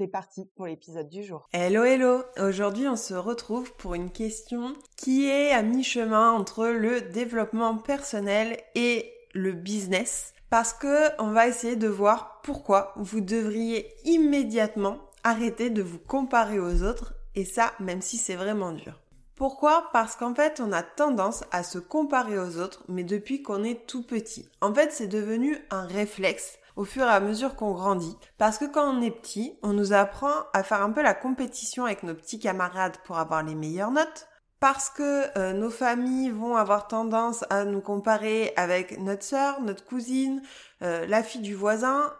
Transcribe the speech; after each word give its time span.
C'est 0.00 0.08
parti 0.08 0.46
pour 0.56 0.64
l'épisode 0.64 1.10
du 1.10 1.22
jour. 1.22 1.46
Hello 1.52 1.84
hello 1.84 2.22
Aujourd'hui 2.38 2.88
on 2.88 2.96
se 2.96 3.12
retrouve 3.12 3.74
pour 3.74 3.92
une 3.92 4.10
question 4.10 4.72
qui 4.96 5.26
est 5.26 5.50
à 5.50 5.60
mi-chemin 5.60 6.32
entre 6.32 6.68
le 6.68 7.02
développement 7.02 7.76
personnel 7.76 8.56
et 8.74 9.12
le 9.34 9.52
business 9.52 10.32
parce 10.48 10.72
que 10.72 11.10
on 11.22 11.32
va 11.32 11.48
essayer 11.48 11.76
de 11.76 11.86
voir 11.86 12.40
pourquoi 12.42 12.94
vous 12.96 13.20
devriez 13.20 13.92
immédiatement 14.06 14.96
arrêter 15.22 15.68
de 15.68 15.82
vous 15.82 15.98
comparer 15.98 16.58
aux 16.58 16.82
autres 16.82 17.12
et 17.34 17.44
ça 17.44 17.74
même 17.78 18.00
si 18.00 18.16
c'est 18.16 18.36
vraiment 18.36 18.72
dur. 18.72 18.98
Pourquoi? 19.36 19.88
Parce 19.92 20.16
qu'en 20.16 20.34
fait, 20.34 20.60
on 20.60 20.72
a 20.72 20.82
tendance 20.82 21.44
à 21.50 21.62
se 21.62 21.78
comparer 21.78 22.38
aux 22.38 22.58
autres, 22.58 22.84
mais 22.88 23.04
depuis 23.04 23.42
qu'on 23.42 23.64
est 23.64 23.86
tout 23.86 24.02
petit. 24.02 24.50
En 24.60 24.74
fait, 24.74 24.92
c'est 24.92 25.06
devenu 25.06 25.56
un 25.70 25.86
réflexe 25.86 26.58
au 26.76 26.84
fur 26.84 27.04
et 27.04 27.10
à 27.10 27.20
mesure 27.20 27.56
qu'on 27.56 27.72
grandit. 27.72 28.16
Parce 28.38 28.58
que 28.58 28.64
quand 28.64 28.88
on 28.88 29.02
est 29.02 29.10
petit, 29.10 29.58
on 29.62 29.72
nous 29.72 29.92
apprend 29.92 30.32
à 30.52 30.62
faire 30.62 30.82
un 30.82 30.90
peu 30.90 31.02
la 31.02 31.14
compétition 31.14 31.84
avec 31.84 32.02
nos 32.02 32.14
petits 32.14 32.38
camarades 32.38 32.96
pour 33.04 33.18
avoir 33.18 33.42
les 33.42 33.54
meilleures 33.54 33.90
notes. 33.90 34.28
Parce 34.60 34.90
que 34.90 35.38
euh, 35.38 35.54
nos 35.54 35.70
familles 35.70 36.30
vont 36.30 36.54
avoir 36.54 36.86
tendance 36.86 37.46
à 37.48 37.64
nous 37.64 37.80
comparer 37.80 38.52
avec 38.56 38.98
notre 38.98 39.22
sœur, 39.22 39.62
notre 39.62 39.86
cousine, 39.86 40.42
euh, 40.82 41.06
la 41.06 41.22
fille 41.22 41.40
du 41.40 41.54
voisin, 41.54 42.12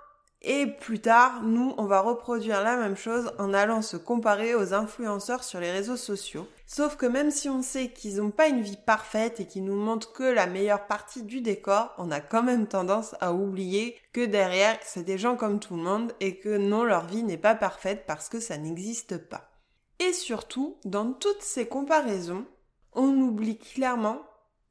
et 0.42 0.66
plus 0.66 1.00
tard, 1.00 1.42
nous, 1.42 1.74
on 1.76 1.84
va 1.84 2.00
reproduire 2.00 2.62
la 2.62 2.76
même 2.76 2.96
chose 2.96 3.30
en 3.38 3.52
allant 3.52 3.82
se 3.82 3.98
comparer 3.98 4.54
aux 4.54 4.72
influenceurs 4.72 5.44
sur 5.44 5.60
les 5.60 5.70
réseaux 5.70 5.98
sociaux. 5.98 6.48
Sauf 6.66 6.96
que 6.96 7.04
même 7.04 7.30
si 7.30 7.50
on 7.50 7.60
sait 7.60 7.88
qu'ils 7.88 8.16
n'ont 8.16 8.30
pas 8.30 8.48
une 8.48 8.62
vie 8.62 8.78
parfaite 8.78 9.40
et 9.40 9.46
qu'ils 9.46 9.64
nous 9.64 9.76
montrent 9.76 10.12
que 10.12 10.22
la 10.22 10.46
meilleure 10.46 10.86
partie 10.86 11.24
du 11.24 11.42
décor, 11.42 11.92
on 11.98 12.10
a 12.10 12.20
quand 12.20 12.42
même 12.42 12.68
tendance 12.68 13.14
à 13.20 13.34
oublier 13.34 13.98
que 14.14 14.24
derrière, 14.24 14.78
c'est 14.82 15.02
des 15.02 15.18
gens 15.18 15.36
comme 15.36 15.60
tout 15.60 15.76
le 15.76 15.82
monde 15.82 16.12
et 16.20 16.38
que 16.38 16.56
non, 16.56 16.84
leur 16.84 17.06
vie 17.06 17.22
n'est 17.22 17.36
pas 17.36 17.54
parfaite 17.54 18.04
parce 18.06 18.30
que 18.30 18.40
ça 18.40 18.56
n'existe 18.56 19.18
pas. 19.18 19.50
Et 19.98 20.14
surtout, 20.14 20.78
dans 20.86 21.12
toutes 21.12 21.42
ces 21.42 21.68
comparaisons, 21.68 22.46
on 22.94 23.08
oublie 23.20 23.58
clairement 23.58 24.22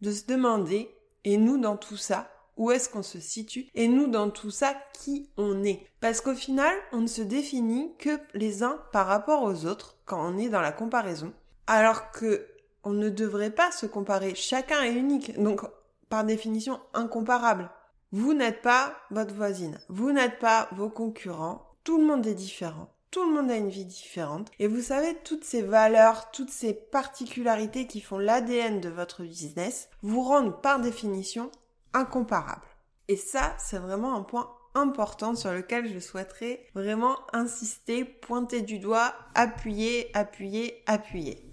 de 0.01 0.11
se 0.11 0.25
demander, 0.25 0.89
et 1.25 1.37
nous 1.37 1.59
dans 1.59 1.77
tout 1.77 1.97
ça, 1.97 2.31
où 2.59 2.69
est-ce 2.71 2.89
qu'on 2.89 3.01
se 3.01 3.19
situe 3.19 3.67
et 3.73 3.87
nous 3.87 4.05
dans 4.05 4.29
tout 4.29 4.51
ça 4.51 4.75
qui 4.93 5.29
on 5.37 5.63
est. 5.63 5.87
Parce 6.01 6.21
qu'au 6.21 6.35
final, 6.35 6.75
on 6.91 6.99
ne 6.99 7.07
se 7.07 7.23
définit 7.23 7.91
que 7.97 8.19
les 8.35 8.61
uns 8.61 8.79
par 8.91 9.07
rapport 9.07 9.41
aux 9.41 9.65
autres 9.65 9.97
quand 10.05 10.21
on 10.21 10.37
est 10.37 10.49
dans 10.49 10.61
la 10.61 10.73
comparaison, 10.73 11.33
alors 11.65 12.11
que 12.11 12.45
on 12.83 12.91
ne 12.91 13.09
devrait 13.09 13.51
pas 13.51 13.71
se 13.71 13.85
comparer. 13.85 14.35
Chacun 14.35 14.83
est 14.83 14.93
unique, 14.93 15.41
donc 15.41 15.61
par 16.09 16.23
définition 16.23 16.79
incomparable. 16.93 17.69
Vous 18.11 18.33
n'êtes 18.33 18.61
pas 18.61 18.95
votre 19.09 19.33
voisine, 19.33 19.79
vous 19.87 20.11
n'êtes 20.11 20.39
pas 20.39 20.67
vos 20.73 20.89
concurrents, 20.89 21.69
tout 21.83 21.97
le 21.97 22.05
monde 22.05 22.27
est 22.27 22.35
différent. 22.35 22.89
Tout 23.11 23.23
le 23.27 23.33
monde 23.33 23.49
a 23.49 23.55
une 23.55 23.69
vie 23.69 23.85
différente. 23.85 24.51
Et 24.59 24.67
vous 24.67 24.81
savez, 24.81 25.17
toutes 25.23 25.43
ces 25.43 25.63
valeurs, 25.63 26.29
toutes 26.29 26.51
ces 26.51 26.75
particularités 26.75 27.87
qui 27.87 28.01
font 28.01 28.19
l'ADN 28.19 28.79
de 28.79 28.89
votre 28.89 29.23
business 29.23 29.89
vous 30.03 30.21
rendent 30.21 30.61
par 30.61 30.79
définition 30.79 31.49
incomparable. 31.93 32.67
Et 33.07 33.15
ça, 33.15 33.55
c'est 33.57 33.79
vraiment 33.79 34.15
un 34.15 34.21
point 34.21 34.51
important 34.75 35.35
sur 35.35 35.51
lequel 35.51 35.91
je 35.91 35.99
souhaiterais 35.99 36.67
vraiment 36.75 37.17
insister, 37.33 38.05
pointer 38.05 38.61
du 38.61 38.79
doigt, 38.79 39.13
appuyer, 39.35 40.11
appuyer, 40.13 40.83
appuyer. 40.85 41.51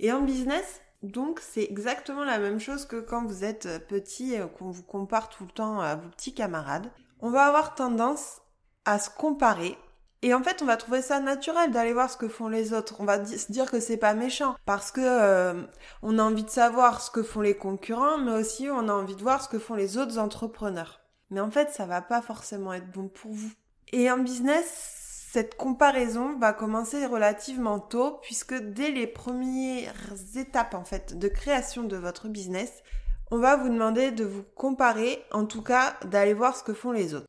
Et 0.00 0.12
en 0.12 0.22
business, 0.22 0.80
donc 1.02 1.40
c'est 1.40 1.64
exactement 1.64 2.24
la 2.24 2.38
même 2.38 2.58
chose 2.58 2.86
que 2.86 3.00
quand 3.00 3.24
vous 3.26 3.44
êtes 3.44 3.86
petit 3.86 4.34
et 4.34 4.42
qu'on 4.58 4.70
vous 4.70 4.82
compare 4.82 5.28
tout 5.28 5.44
le 5.44 5.50
temps 5.50 5.80
à 5.80 5.94
vos 5.94 6.08
petits 6.08 6.34
camarades. 6.34 6.90
On 7.20 7.30
va 7.30 7.46
avoir 7.46 7.74
tendance 7.74 8.40
à 8.84 8.98
se 8.98 9.10
comparer 9.10 9.76
et 10.22 10.34
en 10.34 10.42
fait, 10.42 10.62
on 10.62 10.66
va 10.66 10.76
trouver 10.76 11.02
ça 11.02 11.20
naturel 11.20 11.70
d'aller 11.70 11.92
voir 11.92 12.10
ce 12.10 12.16
que 12.16 12.28
font 12.28 12.48
les 12.48 12.72
autres. 12.72 12.96
On 13.00 13.04
va 13.04 13.24
se 13.24 13.52
dire 13.52 13.70
que 13.70 13.80
c'est 13.80 13.96
pas 13.96 14.14
méchant 14.14 14.56
parce 14.64 14.90
que 14.90 15.00
euh, 15.02 15.62
on 16.02 16.18
a 16.18 16.22
envie 16.22 16.44
de 16.44 16.50
savoir 16.50 17.00
ce 17.00 17.10
que 17.10 17.22
font 17.22 17.42
les 17.42 17.56
concurrents, 17.56 18.18
mais 18.18 18.32
aussi 18.32 18.68
on 18.70 18.88
a 18.88 18.92
envie 18.92 19.16
de 19.16 19.22
voir 19.22 19.42
ce 19.42 19.48
que 19.48 19.58
font 19.58 19.74
les 19.74 19.98
autres 19.98 20.18
entrepreneurs. 20.18 21.00
Mais 21.30 21.40
en 21.40 21.50
fait, 21.50 21.70
ça 21.70 21.86
va 21.86 22.00
pas 22.00 22.22
forcément 22.22 22.72
être 22.72 22.90
bon 22.90 23.08
pour 23.08 23.32
vous. 23.32 23.50
Et 23.92 24.10
en 24.10 24.18
business, 24.18 25.28
cette 25.32 25.56
comparaison 25.56 26.38
va 26.38 26.52
commencer 26.52 27.04
relativement 27.04 27.78
tôt 27.78 28.18
puisque 28.22 28.54
dès 28.54 28.90
les 28.90 29.06
premières 29.06 30.14
étapes 30.36 30.74
en 30.74 30.84
fait 30.84 31.18
de 31.18 31.28
création 31.28 31.82
de 31.82 31.96
votre 31.96 32.28
business, 32.28 32.72
on 33.30 33.38
va 33.38 33.56
vous 33.56 33.68
demander 33.68 34.12
de 34.12 34.24
vous 34.24 34.44
comparer, 34.54 35.22
en 35.32 35.44
tout 35.44 35.62
cas 35.62 35.96
d'aller 36.06 36.32
voir 36.32 36.56
ce 36.56 36.62
que 36.62 36.72
font 36.72 36.92
les 36.92 37.14
autres. 37.14 37.26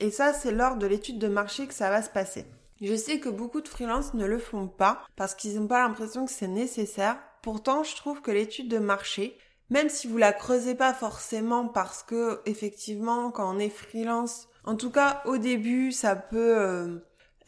Et 0.00 0.10
ça, 0.10 0.32
c'est 0.32 0.52
lors 0.52 0.76
de 0.76 0.86
l'étude 0.86 1.18
de 1.18 1.28
marché 1.28 1.66
que 1.66 1.74
ça 1.74 1.90
va 1.90 2.02
se 2.02 2.10
passer. 2.10 2.44
Je 2.80 2.94
sais 2.94 3.18
que 3.18 3.28
beaucoup 3.28 3.60
de 3.60 3.68
freelances 3.68 4.14
ne 4.14 4.24
le 4.24 4.38
font 4.38 4.68
pas 4.68 5.02
parce 5.16 5.34
qu'ils 5.34 5.58
n'ont 5.58 5.66
pas 5.66 5.82
l'impression 5.82 6.26
que 6.26 6.32
c'est 6.32 6.48
nécessaire. 6.48 7.18
Pourtant, 7.42 7.82
je 7.82 7.96
trouve 7.96 8.20
que 8.22 8.30
l'étude 8.30 8.68
de 8.68 8.78
marché, 8.78 9.36
même 9.70 9.88
si 9.88 10.06
vous 10.06 10.18
la 10.18 10.32
creusez 10.32 10.74
pas 10.74 10.94
forcément 10.94 11.66
parce 11.66 12.02
que 12.02 12.40
effectivement, 12.46 13.30
quand 13.30 13.54
on 13.54 13.58
est 13.58 13.68
freelance, 13.68 14.48
en 14.64 14.76
tout 14.76 14.90
cas 14.90 15.22
au 15.24 15.38
début, 15.38 15.90
ça 15.90 16.14
peut 16.14 16.56
euh, 16.56 16.98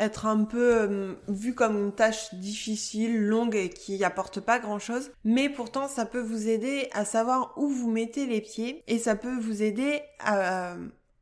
être 0.00 0.26
un 0.26 0.44
peu 0.44 0.76
euh, 0.76 1.14
vu 1.28 1.54
comme 1.54 1.76
une 1.76 1.92
tâche 1.92 2.34
difficile, 2.34 3.20
longue 3.20 3.54
et 3.54 3.68
qui 3.68 4.02
apporte 4.02 4.40
pas 4.40 4.58
grand 4.58 4.80
chose. 4.80 5.12
Mais 5.24 5.48
pourtant, 5.48 5.86
ça 5.86 6.06
peut 6.06 6.20
vous 6.20 6.48
aider 6.48 6.88
à 6.92 7.04
savoir 7.04 7.52
où 7.56 7.68
vous 7.68 7.90
mettez 7.90 8.26
les 8.26 8.40
pieds 8.40 8.82
et 8.88 8.98
ça 8.98 9.14
peut 9.14 9.38
vous 9.38 9.62
aider 9.62 10.00
à 10.18 10.74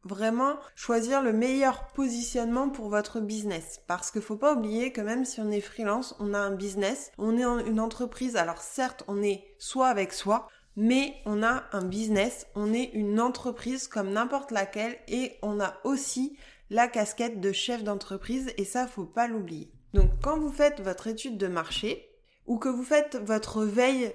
vraiment 0.09 0.57
choisir 0.75 1.23
le 1.23 1.33
meilleur 1.33 1.87
positionnement 1.89 2.69
pour 2.69 2.89
votre 2.89 3.21
business. 3.21 3.81
Parce 3.87 4.11
qu'il 4.11 4.23
faut 4.23 4.37
pas 4.37 4.55
oublier 4.55 4.93
que 4.93 5.01
même 5.01 5.25
si 5.25 5.41
on 5.41 5.51
est 5.51 5.61
freelance, 5.61 6.17
on 6.19 6.35
a 6.35 6.39
un 6.39 6.51
business, 6.55 7.13
on 7.19 7.37
est 7.37 7.69
une 7.69 7.81
entreprise. 7.81 8.37
Alors 8.37 8.63
certes, 8.63 9.05
on 9.07 9.23
est 9.23 9.45
soit 9.59 9.89
avec 9.89 10.13
soi, 10.13 10.49
mais 10.77 11.15
on 11.27 11.43
a 11.43 11.65
un 11.73 11.85
business, 11.85 12.47
on 12.55 12.73
est 12.73 12.91
une 12.95 13.21
entreprise 13.21 13.89
comme 13.89 14.11
n'importe 14.11 14.51
laquelle 14.51 14.97
et 15.09 15.37
on 15.43 15.61
a 15.61 15.75
aussi 15.85 16.37
la 16.71 16.89
casquette 16.89 17.41
de 17.41 17.53
chef 17.53 17.83
d'entreprise 17.83 18.53
et 18.57 18.65
ça 18.65 18.87
faut 18.87 19.05
pas 19.05 19.27
l'oublier. 19.27 19.73
Donc 19.95 20.11
quand 20.23 20.39
vous 20.39 20.53
faites 20.53 20.81
votre 20.81 21.07
étude 21.07 21.39
de 21.39 21.49
marché 21.49 22.09
ou 22.47 22.59
que 22.59 22.69
vous 22.69 22.85
faites 22.85 23.17
votre 23.17 23.65
veille 23.65 24.13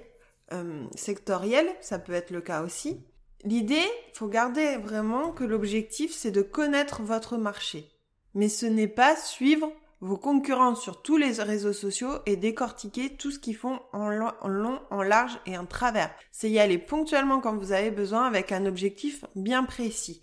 euh, 0.52 0.86
sectorielle, 0.94 1.68
ça 1.80 1.98
peut 1.98 2.12
être 2.12 2.30
le 2.30 2.40
cas 2.40 2.62
aussi, 2.62 3.04
L'idée, 3.44 3.86
faut 4.14 4.28
garder 4.28 4.78
vraiment 4.78 5.30
que 5.30 5.44
l'objectif, 5.44 6.12
c'est 6.14 6.30
de 6.30 6.40
connaître 6.40 7.02
votre 7.02 7.36
marché. 7.36 7.90
Mais 8.34 8.48
ce 8.48 8.64
n'est 8.64 8.88
pas 8.88 9.16
suivre 9.16 9.70
vos 10.00 10.16
concurrents 10.16 10.74
sur 10.74 11.02
tous 11.02 11.16
les 11.18 11.40
réseaux 11.40 11.72
sociaux 11.72 12.12
et 12.26 12.36
décortiquer 12.36 13.16
tout 13.16 13.30
ce 13.30 13.38
qu'ils 13.38 13.56
font 13.56 13.80
en 13.92 14.08
long, 14.08 14.80
en 14.90 15.02
large 15.02 15.38
et 15.46 15.58
en 15.58 15.66
travers. 15.66 16.14
C'est 16.32 16.50
y 16.50 16.58
aller 16.58 16.78
ponctuellement 16.78 17.40
quand 17.40 17.56
vous 17.56 17.72
avez 17.72 17.90
besoin 17.90 18.26
avec 18.26 18.50
un 18.50 18.66
objectif 18.66 19.24
bien 19.34 19.64
précis. 19.64 20.22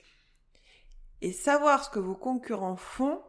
Et 1.21 1.31
savoir 1.31 1.83
ce 1.83 1.89
que 1.89 1.99
vos 1.99 2.15
concurrents 2.15 2.75
font, 2.75 3.21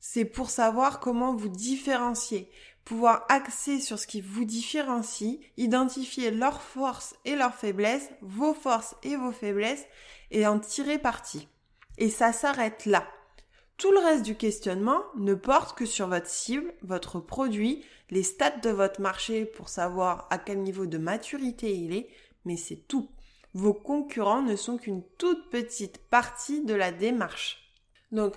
c'est 0.00 0.24
pour 0.24 0.50
savoir 0.50 0.98
comment 0.98 1.34
vous 1.36 1.48
différencier 1.48 2.50
pouvoir 2.90 3.24
axer 3.28 3.78
sur 3.78 4.00
ce 4.00 4.06
qui 4.08 4.20
vous 4.20 4.44
différencie, 4.44 5.38
identifier 5.56 6.32
leurs 6.32 6.60
forces 6.60 7.14
et 7.24 7.36
leurs 7.36 7.54
faiblesses, 7.54 8.10
vos 8.20 8.52
forces 8.52 8.96
et 9.04 9.14
vos 9.14 9.30
faiblesses, 9.30 9.86
et 10.32 10.44
en 10.44 10.58
tirer 10.58 10.98
parti. 10.98 11.46
Et 11.98 12.10
ça 12.10 12.32
s'arrête 12.32 12.86
là. 12.86 13.06
Tout 13.76 13.92
le 13.92 14.00
reste 14.00 14.24
du 14.24 14.34
questionnement 14.34 15.04
ne 15.16 15.34
porte 15.34 15.78
que 15.78 15.86
sur 15.86 16.08
votre 16.08 16.26
cible, 16.26 16.74
votre 16.82 17.20
produit, 17.20 17.84
les 18.10 18.24
stats 18.24 18.58
de 18.58 18.70
votre 18.70 19.00
marché 19.00 19.44
pour 19.44 19.68
savoir 19.68 20.26
à 20.30 20.38
quel 20.38 20.58
niveau 20.58 20.86
de 20.86 20.98
maturité 20.98 21.72
il 21.72 21.94
est, 21.94 22.08
mais 22.44 22.56
c'est 22.56 22.88
tout. 22.88 23.08
Vos 23.54 23.72
concurrents 23.72 24.42
ne 24.42 24.56
sont 24.56 24.78
qu'une 24.78 25.04
toute 25.16 25.48
petite 25.48 25.98
partie 26.08 26.64
de 26.64 26.74
la 26.74 26.90
démarche. 26.90 27.72
Donc, 28.10 28.34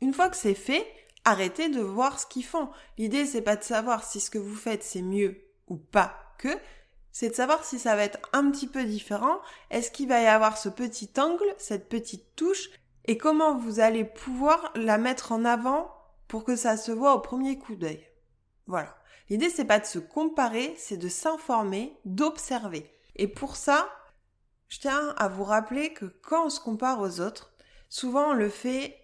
une 0.00 0.14
fois 0.14 0.28
que 0.28 0.36
c'est 0.36 0.54
fait, 0.54 0.86
arrêtez 1.26 1.68
de 1.68 1.82
voir 1.82 2.18
ce 2.18 2.26
qu'ils 2.26 2.44
font. 2.44 2.70
L'idée, 2.96 3.26
c'est 3.26 3.42
pas 3.42 3.56
de 3.56 3.64
savoir 3.64 4.04
si 4.04 4.20
ce 4.20 4.30
que 4.30 4.38
vous 4.38 4.54
faites 4.54 4.82
c'est 4.82 5.02
mieux 5.02 5.42
ou 5.68 5.76
pas 5.76 6.14
que, 6.38 6.56
c'est 7.10 7.30
de 7.30 7.34
savoir 7.34 7.64
si 7.64 7.78
ça 7.78 7.96
va 7.96 8.04
être 8.04 8.20
un 8.32 8.50
petit 8.50 8.66
peu 8.66 8.84
différent, 8.84 9.40
est-ce 9.70 9.90
qu'il 9.90 10.08
va 10.08 10.20
y 10.20 10.26
avoir 10.26 10.56
ce 10.56 10.68
petit 10.68 11.10
angle, 11.18 11.54
cette 11.58 11.88
petite 11.88 12.36
touche, 12.36 12.70
et 13.06 13.18
comment 13.18 13.56
vous 13.56 13.80
allez 13.80 14.04
pouvoir 14.04 14.72
la 14.74 14.98
mettre 14.98 15.32
en 15.32 15.44
avant 15.44 15.90
pour 16.28 16.44
que 16.44 16.56
ça 16.56 16.76
se 16.76 16.92
voit 16.92 17.14
au 17.14 17.20
premier 17.20 17.58
coup 17.58 17.74
d'œil? 17.74 18.06
Voilà. 18.66 18.96
L'idée 19.28 19.50
c'est 19.50 19.64
pas 19.64 19.80
de 19.80 19.86
se 19.86 19.98
comparer, 19.98 20.74
c'est 20.76 20.96
de 20.96 21.08
s'informer, 21.08 21.96
d'observer. 22.04 22.88
Et 23.16 23.26
pour 23.26 23.56
ça, 23.56 23.88
je 24.68 24.80
tiens 24.80 25.14
à 25.16 25.28
vous 25.28 25.44
rappeler 25.44 25.92
que 25.92 26.04
quand 26.04 26.46
on 26.46 26.50
se 26.50 26.60
compare 26.60 27.00
aux 27.00 27.20
autres, 27.20 27.52
souvent 27.88 28.30
on 28.30 28.34
le 28.34 28.50
fait 28.50 28.96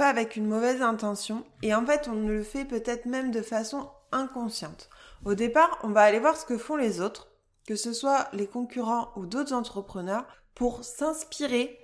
pas 0.00 0.08
avec 0.08 0.36
une 0.36 0.46
mauvaise 0.46 0.80
intention 0.80 1.44
et 1.60 1.74
en 1.74 1.84
fait 1.84 2.08
on 2.08 2.26
le 2.26 2.42
fait 2.42 2.64
peut-être 2.64 3.04
même 3.04 3.30
de 3.30 3.42
façon 3.42 3.90
inconsciente. 4.12 4.88
Au 5.26 5.34
départ, 5.34 5.78
on 5.82 5.88
va 5.88 6.00
aller 6.00 6.18
voir 6.18 6.38
ce 6.38 6.46
que 6.46 6.56
font 6.56 6.76
les 6.76 7.02
autres, 7.02 7.28
que 7.66 7.76
ce 7.76 7.92
soit 7.92 8.28
les 8.32 8.46
concurrents 8.46 9.10
ou 9.16 9.26
d'autres 9.26 9.52
entrepreneurs, 9.52 10.24
pour 10.54 10.84
s'inspirer 10.84 11.78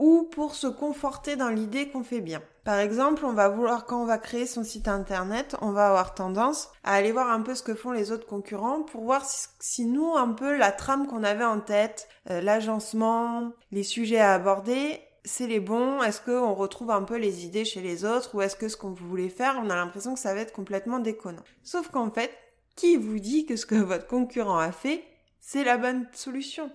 ou 0.00 0.28
pour 0.32 0.56
se 0.56 0.66
conforter 0.66 1.36
dans 1.36 1.50
l'idée 1.50 1.88
qu'on 1.88 2.02
fait 2.02 2.20
bien. 2.20 2.42
Par 2.64 2.80
exemple, 2.80 3.24
on 3.24 3.32
va 3.32 3.48
vouloir, 3.48 3.86
quand 3.86 4.02
on 4.02 4.06
va 4.06 4.18
créer 4.18 4.46
son 4.46 4.64
site 4.64 4.88
internet, 4.88 5.54
on 5.62 5.70
va 5.70 5.86
avoir 5.86 6.14
tendance 6.14 6.68
à 6.82 6.94
aller 6.94 7.12
voir 7.12 7.30
un 7.30 7.42
peu 7.42 7.54
ce 7.54 7.62
que 7.62 7.76
font 7.76 7.92
les 7.92 8.10
autres 8.10 8.26
concurrents 8.26 8.82
pour 8.82 9.04
voir 9.04 9.24
si, 9.24 9.86
nous, 9.86 10.16
un 10.16 10.32
peu, 10.32 10.56
la 10.56 10.72
trame 10.72 11.06
qu'on 11.06 11.22
avait 11.22 11.44
en 11.44 11.60
tête, 11.60 12.08
euh, 12.28 12.40
l'agencement, 12.40 13.52
les 13.70 13.84
sujets 13.84 14.18
à 14.18 14.34
aborder, 14.34 15.00
c'est 15.24 15.46
les 15.46 15.60
bons? 15.60 16.02
Est-ce 16.02 16.20
qu'on 16.20 16.54
retrouve 16.54 16.90
un 16.90 17.02
peu 17.02 17.16
les 17.16 17.44
idées 17.44 17.64
chez 17.64 17.80
les 17.80 18.04
autres? 18.04 18.34
Ou 18.34 18.42
est-ce 18.42 18.56
que 18.56 18.68
ce 18.68 18.76
qu'on 18.76 18.92
voulait 18.92 19.28
faire, 19.28 19.60
on 19.62 19.70
a 19.70 19.76
l'impression 19.76 20.14
que 20.14 20.20
ça 20.20 20.34
va 20.34 20.40
être 20.40 20.52
complètement 20.52 20.98
déconnant? 20.98 21.44
Sauf 21.62 21.88
qu'en 21.88 22.10
fait, 22.10 22.30
qui 22.76 22.96
vous 22.96 23.18
dit 23.18 23.46
que 23.46 23.56
ce 23.56 23.66
que 23.66 23.74
votre 23.74 24.06
concurrent 24.06 24.58
a 24.58 24.72
fait, 24.72 25.04
c'est 25.40 25.64
la 25.64 25.78
bonne 25.78 26.06
solution? 26.12 26.70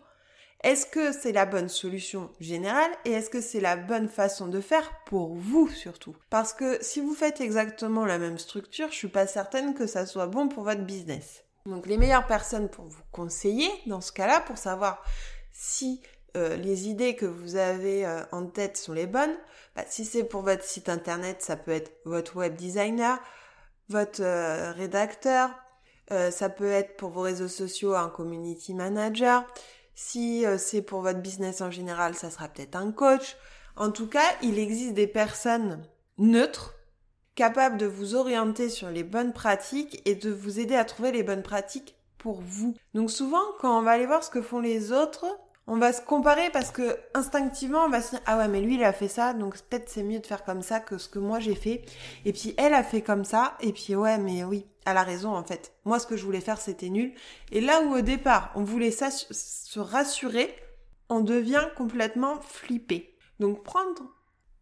Est-ce 0.63 0.87
que 0.87 1.11
c'est 1.11 1.33
la 1.33 1.45
bonne 1.45 1.69
solution 1.69 2.31
générale? 2.39 2.91
Et 3.05 3.11
est-ce 3.11 3.29
que 3.29 3.41
c'est 3.41 3.59
la 3.59 3.75
bonne 3.75 4.09
façon 4.09 4.47
de 4.47 4.59
faire 4.59 4.91
pour 5.05 5.35
vous 5.35 5.69
surtout? 5.69 6.15
Parce 6.29 6.53
que 6.53 6.83
si 6.83 6.99
vous 6.99 7.13
faites 7.13 7.41
exactement 7.41 8.05
la 8.05 8.17
même 8.17 8.39
structure, 8.39 8.89
je 8.89 8.95
suis 8.95 9.07
pas 9.07 9.27
certaine 9.27 9.75
que 9.75 9.85
ça 9.85 10.07
soit 10.07 10.27
bon 10.27 10.47
pour 10.47 10.63
votre 10.63 10.81
business. 10.81 11.43
Donc 11.67 11.85
les 11.85 11.97
meilleures 11.97 12.25
personnes 12.25 12.69
pour 12.69 12.85
vous 12.85 13.03
conseiller 13.11 13.69
dans 13.85 14.01
ce 14.01 14.11
cas-là, 14.11 14.39
pour 14.41 14.57
savoir 14.57 15.03
si 15.51 16.01
euh, 16.37 16.55
les 16.55 16.87
idées 16.87 17.15
que 17.15 17.25
vous 17.25 17.55
avez 17.55 18.05
euh, 18.05 18.21
en 18.31 18.45
tête 18.45 18.77
sont 18.77 18.93
les 18.93 19.07
bonnes. 19.07 19.35
Bah, 19.75 19.83
si 19.87 20.05
c'est 20.05 20.23
pour 20.23 20.41
votre 20.41 20.63
site 20.63 20.89
internet, 20.89 21.41
ça 21.41 21.57
peut 21.57 21.71
être 21.71 21.91
votre 22.05 22.37
web 22.37 22.55
designer, 22.55 23.19
votre 23.89 24.21
euh, 24.21 24.71
rédacteur, 24.71 25.49
ça 26.31 26.47
peut 26.47 26.71
être 26.71 26.95
pour 26.95 27.09
vos 27.09 27.19
réseaux 27.19 27.49
sociaux 27.49 27.93
un 27.93 28.07
community 28.07 28.73
manager. 28.73 29.45
Si 29.93 30.45
c'est 30.57 30.81
pour 30.81 31.01
votre 31.01 31.19
business 31.19 31.59
en 31.59 31.69
général, 31.69 32.15
ça 32.15 32.29
sera 32.29 32.47
peut-être 32.47 32.77
un 32.77 32.93
coach. 32.93 33.35
En 33.75 33.91
tout 33.91 34.07
cas, 34.07 34.23
il 34.41 34.57
existe 34.57 34.93
des 34.93 35.07
personnes 35.07 35.83
neutres 36.17 36.75
capables 37.35 37.77
de 37.77 37.87
vous 37.87 38.15
orienter 38.15 38.69
sur 38.69 38.89
les 38.89 39.03
bonnes 39.03 39.33
pratiques 39.33 40.01
et 40.05 40.15
de 40.15 40.31
vous 40.31 40.61
aider 40.61 40.75
à 40.75 40.85
trouver 40.85 41.11
les 41.11 41.23
bonnes 41.23 41.43
pratiques 41.43 41.97
pour 42.17 42.41
vous. 42.41 42.73
Donc 42.93 43.11
souvent, 43.11 43.43
quand 43.59 43.77
on 43.77 43.81
va 43.81 43.91
aller 43.91 44.05
voir 44.05 44.23
ce 44.23 44.29
que 44.29 44.41
font 44.41 44.61
les 44.61 44.93
autres, 44.93 45.25
on 45.67 45.77
va 45.77 45.91
se 45.91 46.01
comparer 46.01 46.49
parce 46.51 46.71
que 46.71 46.97
instinctivement 47.13 47.83
on 47.85 47.89
va 47.89 48.01
se 48.01 48.11
dire 48.11 48.21
ah 48.25 48.37
ouais 48.37 48.47
mais 48.47 48.61
lui 48.61 48.75
il 48.75 48.83
a 48.83 48.93
fait 48.93 49.09
ça 49.09 49.33
donc 49.33 49.57
peut-être 49.63 49.89
c'est 49.89 50.03
mieux 50.03 50.19
de 50.19 50.25
faire 50.25 50.45
comme 50.45 50.61
ça 50.61 50.79
que 50.79 50.97
ce 50.97 51.09
que 51.09 51.19
moi 51.19 51.39
j'ai 51.39 51.55
fait. 51.55 51.83
Et 52.25 52.33
puis 52.33 52.53
elle 52.57 52.73
a 52.73 52.83
fait 52.83 53.01
comme 53.01 53.25
ça 53.25 53.57
et 53.59 53.73
puis 53.73 53.95
ouais 53.95 54.17
mais 54.17 54.43
oui 54.43 54.65
elle 54.85 54.97
a 54.97 55.03
raison 55.03 55.35
en 55.35 55.43
fait. 55.43 55.73
Moi 55.85 55.99
ce 55.99 56.07
que 56.07 56.15
je 56.15 56.23
voulais 56.23 56.41
faire 56.41 56.59
c'était 56.59 56.89
nul. 56.89 57.13
Et 57.51 57.61
là 57.61 57.81
où 57.81 57.95
au 57.95 58.01
départ 58.01 58.51
on 58.55 58.63
voulait 58.63 58.91
se 58.91 59.79
rassurer 59.79 60.55
on 61.09 61.19
devient 61.19 61.67
complètement 61.75 62.39
flippé. 62.39 63.17
Donc 63.39 63.63
prendre 63.63 64.03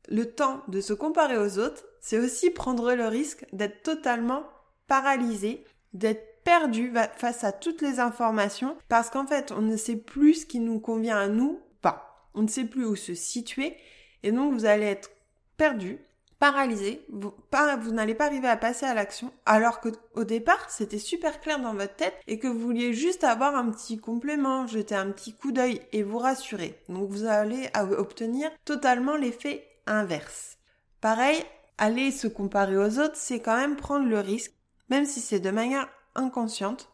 le 0.09 0.31
temps 0.31 0.61
de 0.67 0.81
se 0.81 0.93
comparer 0.93 1.37
aux 1.37 1.59
autres 1.59 1.83
c'est 2.01 2.19
aussi 2.19 2.49
prendre 2.49 2.93
le 2.93 3.07
risque 3.07 3.45
d'être 3.53 3.83
totalement 3.83 4.43
paralysé 4.87 5.63
d'être 5.93 6.34
perdu 6.45 6.94
face 7.18 7.44
à 7.44 7.51
toutes 7.51 7.81
les 7.81 8.00
informations 8.00 8.77
parce 8.88 9.09
qu'en 9.09 9.27
fait, 9.27 9.51
on 9.51 9.62
ne 9.62 9.75
sait 9.75 9.97
plus 9.97 10.36
ce 10.36 10.45
qui 10.45 10.59
nous 10.59 10.80
convient 10.80 11.18
à 11.18 11.27
nous, 11.27 11.59
pas. 11.81 12.30
On 12.33 12.44
ne 12.44 12.47
sait 12.47 12.65
plus 12.65 12.86
où 12.86 12.95
se 12.95 13.13
situer 13.13 13.75
et 14.24 14.31
donc 14.31 14.53
vous 14.53 14.65
allez 14.65 14.86
être 14.86 15.09
perdu, 15.57 16.00
paralysé, 16.39 17.03
vous, 17.09 17.33
vous 17.81 17.92
n'allez 17.92 18.13
pas 18.13 18.27
arriver 18.27 18.47
à 18.47 18.57
passer 18.57 18.86
à 18.86 18.94
l'action 18.94 19.33
alors 19.45 19.81
que 19.81 19.89
au 20.13 20.24
départ, 20.24 20.69
c'était 20.69 21.00
super 21.00 21.42
clair 21.42 21.59
dans 21.59 21.74
votre 21.74 21.95
tête 21.95 22.15
et 22.27 22.38
que 22.38 22.48
vous 22.48 22.59
vouliez 22.59 22.94
juste 22.94 23.24
avoir 23.24 23.56
un 23.56 23.71
petit 23.71 23.98
complément, 23.98 24.68
jeter 24.68 24.95
un 24.95 25.12
petit 25.12 25.33
coup 25.33 25.51
d'œil 25.51 25.81
et 25.94 26.03
vous 26.03 26.19
rassurer. 26.19 26.80
Donc 26.89 27.09
vous 27.09 27.25
allez 27.25 27.69
obtenir 27.98 28.51
totalement 28.65 29.15
l'effet 29.15 29.65
inverse. 29.88 30.57
Pareil, 31.01 31.44
aller 31.80 32.12
se 32.12 32.27
comparer 32.27 32.77
aux 32.77 33.00
autres, 33.00 33.15
c'est 33.15 33.39
quand 33.39 33.57
même 33.57 33.75
prendre 33.75 34.07
le 34.07 34.19
risque, 34.19 34.53
même 34.89 35.06
si 35.06 35.21
c'est 35.21 35.39
de 35.39 35.51
manière 35.51 35.89
inconsciente 36.15 36.89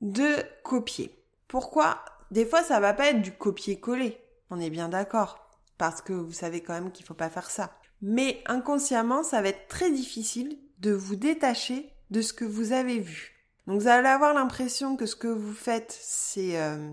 de 0.00 0.36
copier. 0.62 1.14
Pourquoi? 1.48 2.04
Des 2.30 2.46
fois, 2.46 2.62
ça 2.62 2.80
va 2.80 2.94
pas 2.94 3.10
être 3.10 3.22
du 3.22 3.32
copier-coller. 3.32 4.18
On 4.50 4.60
est 4.60 4.70
bien 4.70 4.88
d'accord. 4.88 5.50
Parce 5.78 6.00
que 6.00 6.12
vous 6.12 6.32
savez 6.32 6.60
quand 6.60 6.74
même 6.74 6.92
qu'il 6.92 7.04
faut 7.04 7.14
pas 7.14 7.30
faire 7.30 7.50
ça. 7.50 7.72
Mais 8.00 8.42
inconsciemment, 8.46 9.22
ça 9.22 9.42
va 9.42 9.48
être 9.48 9.68
très 9.68 9.90
difficile 9.90 10.58
de 10.78 10.92
vous 10.92 11.16
détacher 11.16 11.90
de 12.10 12.20
ce 12.20 12.32
que 12.32 12.44
vous 12.44 12.72
avez 12.72 12.98
vu. 12.98 13.32
Donc 13.66 13.80
vous 13.80 13.88
allez 13.88 14.08
avoir 14.08 14.34
l'impression 14.34 14.96
que 14.96 15.06
ce 15.06 15.16
que 15.16 15.28
vous 15.28 15.54
faites, 15.54 15.96
c'est 16.00 16.60
euh, 16.60 16.90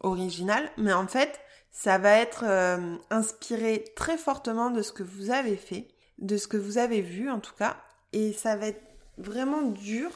original, 0.00 0.70
mais 0.78 0.92
en 0.92 1.06
fait, 1.08 1.40
ça 1.72 1.98
va 1.98 2.18
être 2.18 2.44
euh, 2.46 2.96
inspiré 3.10 3.84
très 3.96 4.16
fortement 4.16 4.70
de 4.70 4.82
ce 4.82 4.92
que 4.92 5.02
vous 5.02 5.30
avez 5.30 5.56
fait, 5.56 5.88
de 6.18 6.36
ce 6.36 6.46
que 6.46 6.56
vous 6.56 6.78
avez 6.78 7.00
vu 7.00 7.30
en 7.30 7.40
tout 7.40 7.54
cas, 7.54 7.76
et 8.12 8.32
ça 8.32 8.56
va 8.56 8.68
être 8.68 8.82
vraiment 9.18 9.62
dur 9.62 10.10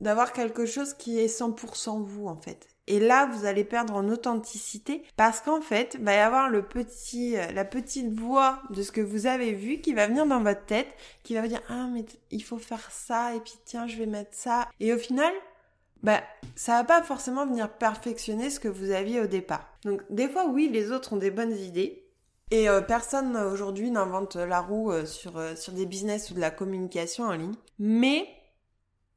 d'avoir 0.00 0.32
quelque 0.32 0.66
chose 0.66 0.94
qui 0.94 1.18
est 1.18 1.26
100% 1.26 2.02
vous 2.02 2.26
en 2.26 2.36
fait. 2.36 2.70
Et 2.90 2.98
là, 2.98 3.26
vous 3.26 3.44
allez 3.44 3.62
perdre 3.62 3.94
en 3.94 4.08
authenticité 4.08 5.04
parce 5.16 5.40
qu'en 5.40 5.60
fait, 5.60 5.96
va 6.00 6.12
y 6.12 6.18
avoir 6.18 6.48
le 6.48 6.62
petit, 6.62 7.36
euh, 7.36 7.52
la 7.52 7.64
petite 7.64 8.12
voix 8.12 8.60
de 8.70 8.82
ce 8.82 8.90
que 8.90 9.00
vous 9.00 9.26
avez 9.26 9.52
vu 9.52 9.80
qui 9.80 9.94
va 9.94 10.08
venir 10.08 10.26
dans 10.26 10.42
votre 10.42 10.64
tête, 10.64 10.88
qui 11.22 11.34
va 11.34 11.42
vous 11.42 11.46
dire 11.46 11.62
ah 11.68 11.86
mais 11.92 12.04
il 12.32 12.42
faut 12.42 12.58
faire 12.58 12.90
ça 12.90 13.36
et 13.36 13.38
puis 13.38 13.54
tiens 13.64 13.86
je 13.86 13.96
vais 13.96 14.06
mettre 14.06 14.34
ça. 14.34 14.68
Et 14.80 14.92
au 14.92 14.98
final, 14.98 15.32
bah 16.02 16.20
ça 16.56 16.78
va 16.78 16.84
pas 16.84 17.02
forcément 17.04 17.46
venir 17.46 17.70
perfectionner 17.70 18.50
ce 18.50 18.58
que 18.58 18.66
vous 18.66 18.90
aviez 18.90 19.20
au 19.20 19.28
départ. 19.28 19.68
Donc 19.84 20.00
des 20.10 20.28
fois 20.28 20.46
oui, 20.46 20.68
les 20.68 20.90
autres 20.90 21.12
ont 21.12 21.18
des 21.18 21.30
bonnes 21.30 21.56
idées. 21.56 22.04
Et 22.50 22.68
euh, 22.68 22.80
personne 22.80 23.36
aujourd'hui 23.36 23.92
n'invente 23.92 24.34
la 24.34 24.60
roue 24.60 24.90
euh, 24.90 25.06
sur, 25.06 25.40
sur 25.56 25.72
des 25.74 25.86
business 25.86 26.32
ou 26.32 26.34
de 26.34 26.40
la 26.40 26.50
communication 26.50 27.22
en 27.22 27.34
ligne. 27.34 27.54
Mais 27.78 28.26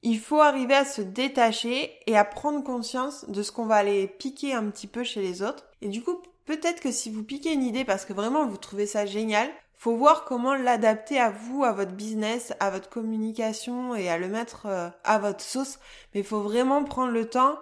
il 0.03 0.19
faut 0.19 0.41
arriver 0.41 0.75
à 0.75 0.85
se 0.85 1.01
détacher 1.01 1.91
et 2.07 2.17
à 2.17 2.25
prendre 2.25 2.63
conscience 2.63 3.27
de 3.29 3.41
ce 3.41 3.51
qu'on 3.51 3.65
va 3.65 3.75
aller 3.75 4.07
piquer 4.07 4.53
un 4.53 4.69
petit 4.69 4.87
peu 4.87 5.03
chez 5.03 5.21
les 5.21 5.41
autres. 5.41 5.65
Et 5.81 5.87
du 5.87 6.03
coup, 6.03 6.21
peut-être 6.45 6.81
que 6.81 6.91
si 6.91 7.09
vous 7.09 7.23
piquez 7.23 7.53
une 7.53 7.63
idée 7.63 7.85
parce 7.85 8.03
que 8.03 8.13
vraiment 8.13 8.45
vous 8.45 8.57
trouvez 8.57 8.85
ça 8.85 9.05
génial, 9.05 9.49
faut 9.73 9.95
voir 9.95 10.25
comment 10.25 10.55
l'adapter 10.55 11.19
à 11.19 11.29
vous, 11.29 11.63
à 11.63 11.71
votre 11.71 11.93
business, 11.93 12.53
à 12.59 12.69
votre 12.69 12.89
communication 12.89 13.95
et 13.95 14.09
à 14.09 14.17
le 14.17 14.27
mettre 14.27 14.65
euh, 14.65 14.89
à 15.03 15.19
votre 15.19 15.41
sauce. 15.41 15.79
Mais 16.13 16.21
il 16.21 16.25
faut 16.25 16.41
vraiment 16.41 16.83
prendre 16.83 17.11
le 17.11 17.29
temps 17.29 17.57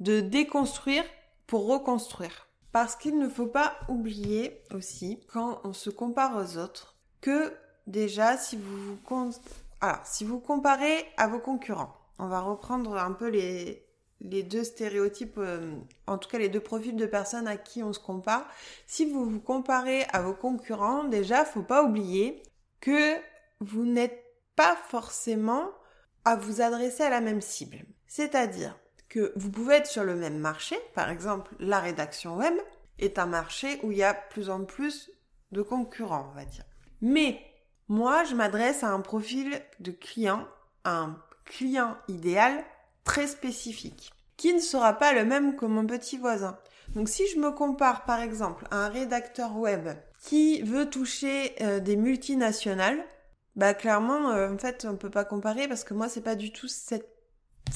de 0.00 0.20
déconstruire 0.20 1.04
pour 1.46 1.66
reconstruire. 1.66 2.48
Parce 2.72 2.96
qu'il 2.96 3.18
ne 3.18 3.28
faut 3.28 3.46
pas 3.46 3.74
oublier 3.88 4.62
aussi, 4.74 5.20
quand 5.30 5.60
on 5.64 5.74
se 5.74 5.90
compare 5.90 6.36
aux 6.36 6.56
autres, 6.56 6.96
que 7.20 7.52
déjà, 7.86 8.38
si 8.38 8.56
vous 8.56 8.76
vous 8.76 8.96
alors, 9.82 9.98
si 10.04 10.24
vous 10.24 10.38
comparez 10.38 11.04
à 11.16 11.26
vos 11.26 11.40
concurrents, 11.40 11.92
on 12.20 12.28
va 12.28 12.40
reprendre 12.40 12.96
un 12.96 13.10
peu 13.10 13.28
les, 13.28 13.84
deux 14.20 14.62
stéréotypes, 14.62 15.38
euh, 15.38 15.74
en 16.06 16.18
tout 16.18 16.28
cas 16.28 16.38
les 16.38 16.48
deux 16.48 16.60
profils 16.60 16.94
de 16.94 17.04
personnes 17.04 17.48
à 17.48 17.56
qui 17.56 17.82
on 17.82 17.92
se 17.92 17.98
compare. 17.98 18.48
Si 18.86 19.10
vous 19.10 19.24
vous 19.28 19.40
comparez 19.40 20.04
à 20.12 20.22
vos 20.22 20.34
concurrents, 20.34 21.02
déjà, 21.02 21.44
faut 21.44 21.64
pas 21.64 21.82
oublier 21.82 22.44
que 22.80 23.16
vous 23.58 23.84
n'êtes 23.84 24.24
pas 24.54 24.76
forcément 24.88 25.68
à 26.24 26.36
vous 26.36 26.60
adresser 26.60 27.02
à 27.02 27.10
la 27.10 27.20
même 27.20 27.40
cible. 27.40 27.84
C'est-à-dire 28.06 28.78
que 29.08 29.32
vous 29.34 29.50
pouvez 29.50 29.74
être 29.74 29.88
sur 29.88 30.04
le 30.04 30.14
même 30.14 30.38
marché, 30.38 30.76
par 30.94 31.10
exemple 31.10 31.56
la 31.58 31.80
rédaction 31.80 32.36
web 32.36 32.54
est 33.00 33.18
un 33.18 33.26
marché 33.26 33.80
où 33.82 33.90
il 33.90 33.98
y 33.98 34.04
a 34.04 34.14
plus 34.14 34.48
en 34.48 34.64
plus 34.64 35.10
de 35.50 35.60
concurrents, 35.60 36.28
on 36.30 36.36
va 36.36 36.44
dire. 36.44 36.64
Mais 37.00 37.51
moi, 37.92 38.24
je 38.24 38.34
m'adresse 38.34 38.84
à 38.84 38.88
un 38.88 39.00
profil 39.00 39.60
de 39.80 39.90
client, 39.90 40.48
un 40.86 41.14
client 41.44 41.94
idéal 42.08 42.64
très 43.04 43.26
spécifique, 43.26 44.14
qui 44.38 44.54
ne 44.54 44.60
sera 44.60 44.94
pas 44.94 45.12
le 45.12 45.26
même 45.26 45.56
que 45.56 45.66
mon 45.66 45.86
petit 45.86 46.16
voisin. 46.16 46.56
Donc 46.94 47.10
si 47.10 47.28
je 47.28 47.38
me 47.38 47.50
compare 47.50 48.06
par 48.06 48.20
exemple 48.20 48.66
à 48.70 48.86
un 48.86 48.88
rédacteur 48.88 49.58
web 49.58 49.90
qui 50.22 50.62
veut 50.62 50.88
toucher 50.88 51.52
euh, 51.60 51.80
des 51.80 51.96
multinationales, 51.96 53.04
bah 53.56 53.74
clairement 53.74 54.30
euh, 54.30 54.50
en 54.50 54.56
fait 54.56 54.86
on 54.88 54.96
peut 54.96 55.10
pas 55.10 55.26
comparer 55.26 55.68
parce 55.68 55.84
que 55.84 55.92
moi 55.92 56.08
c'est 56.08 56.22
pas 56.22 56.34
du 56.34 56.50
tout 56.50 56.68
cette 56.68 57.10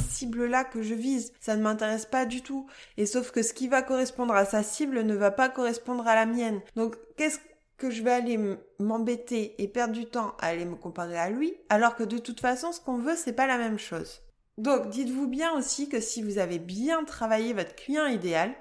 cible 0.09 0.47
là 0.47 0.65
que 0.65 0.81
je 0.81 0.95
vise, 0.95 1.35
ça 1.41 1.57
ne 1.57 1.63
m'intéresse 1.63 2.07
pas 2.07 2.25
du 2.25 2.41
tout. 2.41 2.67
Et 2.97 3.05
sauf 3.05 3.33
que 3.33 3.43
ce 3.43 3.53
qui 3.53 3.69
va 3.69 3.83
correspondre 3.83 4.33
à 4.33 4.47
sa 4.47 4.63
cible 4.63 5.03
ne 5.03 5.15
va 5.15 5.31
pas 5.31 5.51
correspondre 5.51 6.09
à 6.09 6.15
la 6.15 6.25
mienne. 6.25 6.63
Donc 6.75 6.97
qu'est-ce 7.19 7.39
que 7.77 7.91
je 7.91 8.03
vais 8.03 8.13
aller 8.13 8.39
m'embêter 8.79 9.61
et 9.63 9.69
perdre 9.69 9.93
du 9.93 10.07
temps 10.07 10.35
à 10.41 10.47
aller 10.47 10.65
me 10.65 10.77
comparer 10.77 11.19
à 11.19 11.31
lui, 11.31 11.55
alors 11.69 11.97
que 11.97 12.05
de 12.05 12.19
toute 12.19 12.41
façon, 12.41 12.73
ce 12.73 12.81
qu'on 12.81 12.99
veut, 12.99 13.17
c'est 13.17 13.33
pas 13.33 13.47
la 13.47 13.59
même 13.59 13.79
chose. 13.79 14.23
Donc, 14.59 14.89
dites-vous 14.89 15.27
bien 15.29 15.53
aussi 15.53 15.89
que 15.89 16.01
si 16.01 16.23
vous 16.23 16.39
avez 16.39 16.59
bien 16.59 17.05
travaillé 17.05 17.53
votre 17.53 17.75
client 17.75 18.07
idéal, 18.07 18.55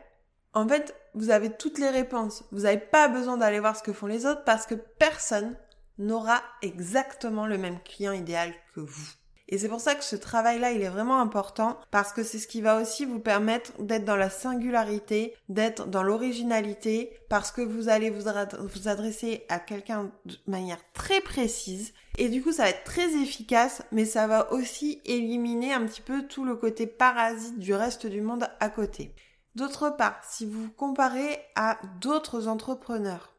en 0.53 0.67
fait, 0.67 0.95
vous 1.13 1.29
avez 1.29 1.49
toutes 1.49 1.79
les 1.79 1.89
réponses. 1.89 2.43
Vous 2.51 2.61
n'avez 2.61 2.79
pas 2.79 3.07
besoin 3.07 3.37
d'aller 3.37 3.59
voir 3.59 3.77
ce 3.77 3.83
que 3.83 3.93
font 3.93 4.07
les 4.07 4.25
autres 4.25 4.43
parce 4.43 4.65
que 4.65 4.75
personne 4.75 5.55
n'aura 5.97 6.41
exactement 6.61 7.45
le 7.45 7.57
même 7.57 7.79
client 7.83 8.13
idéal 8.13 8.53
que 8.73 8.81
vous. 8.81 9.07
Et 9.47 9.59
c'est 9.59 9.69
pour 9.69 9.79
ça 9.79 9.93
que 9.93 10.03
ce 10.03 10.15
travail-là, 10.15 10.71
il 10.71 10.81
est 10.81 10.89
vraiment 10.89 11.21
important 11.21 11.77
parce 11.91 12.11
que 12.11 12.23
c'est 12.23 12.39
ce 12.39 12.47
qui 12.47 12.61
va 12.61 12.81
aussi 12.81 13.05
vous 13.05 13.19
permettre 13.19 13.79
d'être 13.79 14.05
dans 14.05 14.15
la 14.15 14.31
singularité, 14.31 15.35
d'être 15.49 15.87
dans 15.87 16.01
l'originalité, 16.01 17.11
parce 17.29 17.51
que 17.51 17.61
vous 17.61 17.87
allez 17.89 18.09
vous, 18.09 18.27
adresser 18.27 19.45
à 19.49 19.59
quelqu'un 19.59 20.11
de 20.25 20.35
manière 20.47 20.79
très 20.93 21.21
précise. 21.21 21.93
Et 22.17 22.29
du 22.29 22.41
coup, 22.41 22.53
ça 22.53 22.63
va 22.63 22.69
être 22.69 22.83
très 22.85 23.13
efficace, 23.21 23.83
mais 23.91 24.05
ça 24.05 24.25
va 24.25 24.51
aussi 24.51 25.01
éliminer 25.05 25.73
un 25.73 25.85
petit 25.85 26.01
peu 26.01 26.23
tout 26.23 26.43
le 26.43 26.55
côté 26.55 26.87
parasite 26.87 27.59
du 27.59 27.73
reste 27.75 28.07
du 28.07 28.21
monde 28.21 28.47
à 28.59 28.69
côté. 28.69 29.13
D'autre 29.53 29.91
part, 29.95 30.19
si 30.27 30.45
vous 30.45 30.69
comparez 30.71 31.39
à 31.55 31.77
d'autres 32.01 32.47
entrepreneurs, 32.47 33.33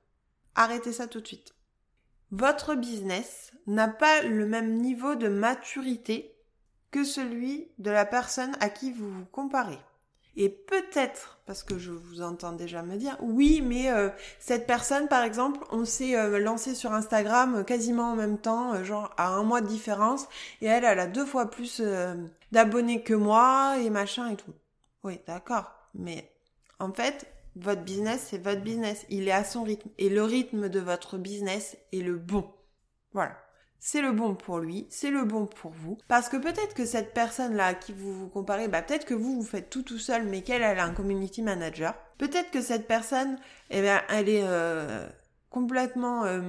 arrêtez 0.55 0.93
ça 0.93 1.09
tout 1.09 1.21
de 1.21 1.27
suite 1.27 1.56
votre 2.31 2.75
business 2.75 3.53
n'a 3.67 3.89
pas 3.89 4.23
le 4.23 4.47
même 4.47 4.75
niveau 4.75 5.15
de 5.15 5.29
maturité 5.29 6.35
que 6.91 7.05
celui 7.05 7.69
de 7.79 7.91
la 7.91 8.05
personne 8.05 8.57
à 8.61 8.69
qui 8.69 8.93
vous 8.93 9.11
vous 9.11 9.25
comparez. 9.27 9.79
Et 10.39 10.51
peut-être, 10.51 11.39
parce 11.47 11.63
que 11.63 11.79
je 11.79 11.91
vous 11.91 12.21
entends 12.21 12.53
déjà 12.53 12.83
me 12.83 12.97
dire, 12.97 13.17
oui, 13.21 13.63
mais 13.63 13.91
euh, 13.91 14.11
cette 14.39 14.67
personne, 14.67 15.09
par 15.09 15.23
exemple, 15.23 15.61
on 15.71 15.87
s'est 15.87 16.15
euh, 16.15 16.39
lancé 16.39 16.75
sur 16.75 16.93
Instagram 16.93 17.65
quasiment 17.65 18.13
en 18.13 18.17
même 18.17 18.37
temps, 18.37 18.75
euh, 18.75 18.85
genre 18.85 19.15
à 19.17 19.29
un 19.29 19.43
mois 19.45 19.63
de 19.63 19.67
différence, 19.67 20.29
et 20.61 20.67
elle, 20.67 20.85
elle 20.85 20.99
a 20.99 21.07
deux 21.07 21.25
fois 21.25 21.51
plus 21.51 21.83
d'abonnés 22.53 23.03
que 23.03 23.15
moi, 23.15 23.79
et 23.79 23.89
machin 23.89 24.29
et 24.31 24.37
tout. 24.37 24.53
Oui, 25.05 25.21
d'accord. 25.27 25.73
Mais 25.95 26.31
en 26.81 26.93
fait, 26.93 27.27
votre 27.57 27.83
business, 27.83 28.29
c'est 28.31 28.43
votre 28.43 28.63
business. 28.63 29.07
Il 29.09 29.29
est 29.29 29.33
à 29.33 29.45
son 29.45 29.65
rythme. 29.65 29.89
Et 29.99 30.09
le 30.09 30.23
rythme 30.23 30.69
de 30.69 30.81
votre 30.81 31.19
business 31.19 31.77
est 31.93 32.03
le 32.03 32.17
bon. 32.17 32.49
Voilà. 33.13 33.37
C'est 33.79 34.03
le 34.03 34.13
bon 34.13 34.35
pour 34.35 34.59
lui, 34.59 34.87
c'est 34.91 35.11
le 35.11 35.25
bon 35.25 35.47
pour 35.47 35.71
vous. 35.71 35.99
Parce 36.09 36.29
que 36.29 36.37
peut-être 36.37 36.75
que 36.75 36.87
cette 36.87 37.15
personne-là 37.15 37.67
à 37.67 37.75
qui 37.75 37.93
vous 37.93 38.13
vous 38.13 38.29
comparez, 38.29 38.69
bah 38.69 38.83
peut-être 38.83 39.05
que 39.05 39.15
vous, 39.15 39.37
vous 39.37 39.47
faites 39.47 39.71
tout 39.71 39.83
tout 39.83 39.99
seul, 39.99 40.25
mais 40.25 40.43
qu'elle, 40.43 40.63
elle 40.63 40.79
a 40.79 40.85
un 40.85 40.93
community 40.93 41.43
manager. 41.43 41.95
Peut-être 42.19 42.51
que 42.51 42.63
cette 42.63 42.89
personne, 42.89 43.39
eh 43.71 43.83
bien, 43.83 44.03
elle 44.09 44.29
est 44.29 44.45
euh, 44.45 45.07
complètement 45.51 46.25
euh, 46.25 46.41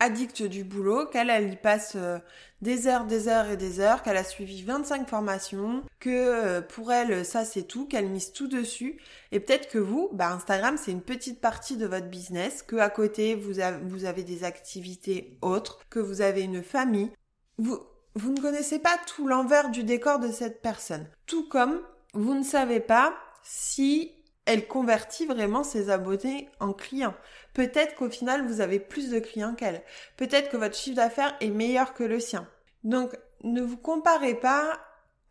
addicte 0.00 0.42
du 0.42 0.64
boulot, 0.64 1.06
qu'elle 1.06 1.30
elle 1.30 1.52
y 1.52 1.56
passe 1.56 1.94
euh, 1.96 2.18
des 2.62 2.86
heures, 2.86 3.04
des 3.04 3.28
heures 3.28 3.46
et 3.46 3.56
des 3.56 3.80
heures, 3.80 4.02
qu'elle 4.02 4.16
a 4.16 4.24
suivi 4.24 4.62
25 4.62 5.08
formations, 5.08 5.82
que 6.00 6.10
euh, 6.10 6.60
pour 6.60 6.92
elle 6.92 7.24
ça 7.24 7.44
c'est 7.44 7.64
tout, 7.64 7.86
qu'elle 7.86 8.08
mise 8.08 8.32
tout 8.32 8.48
dessus. 8.48 9.00
Et 9.32 9.40
peut-être 9.40 9.68
que 9.68 9.78
vous, 9.78 10.10
bah 10.12 10.30
Instagram 10.30 10.76
c'est 10.76 10.92
une 10.92 11.02
petite 11.02 11.40
partie 11.40 11.76
de 11.76 11.86
votre 11.86 12.08
business, 12.08 12.62
que 12.62 12.76
à 12.76 12.90
côté 12.90 13.34
vous 13.34 13.60
avez, 13.60 13.78
vous 13.84 14.04
avez 14.04 14.22
des 14.22 14.44
activités 14.44 15.36
autres, 15.42 15.80
que 15.90 16.00
vous 16.00 16.20
avez 16.20 16.42
une 16.42 16.62
famille. 16.62 17.10
Vous, 17.58 17.80
vous 18.14 18.32
ne 18.32 18.40
connaissez 18.40 18.78
pas 18.78 18.96
tout 19.06 19.26
l'envers 19.26 19.70
du 19.70 19.84
décor 19.84 20.18
de 20.18 20.30
cette 20.30 20.62
personne. 20.62 21.08
Tout 21.26 21.48
comme 21.48 21.80
vous 22.14 22.34
ne 22.34 22.44
savez 22.44 22.80
pas 22.80 23.14
si 23.42 24.12
elle 24.48 24.66
convertit 24.66 25.26
vraiment 25.26 25.62
ses 25.62 25.90
abonnés 25.90 26.48
en 26.58 26.72
clients. 26.72 27.14
Peut-être 27.58 27.96
qu'au 27.96 28.08
final, 28.08 28.46
vous 28.46 28.60
avez 28.60 28.78
plus 28.78 29.10
de 29.10 29.18
clients 29.18 29.56
qu'elle. 29.56 29.82
Peut-être 30.16 30.48
que 30.48 30.56
votre 30.56 30.76
chiffre 30.76 30.94
d'affaires 30.94 31.34
est 31.40 31.50
meilleur 31.50 31.92
que 31.92 32.04
le 32.04 32.20
sien. 32.20 32.46
Donc, 32.84 33.18
ne 33.42 33.62
vous 33.62 33.76
comparez 33.76 34.36
pas 34.36 34.78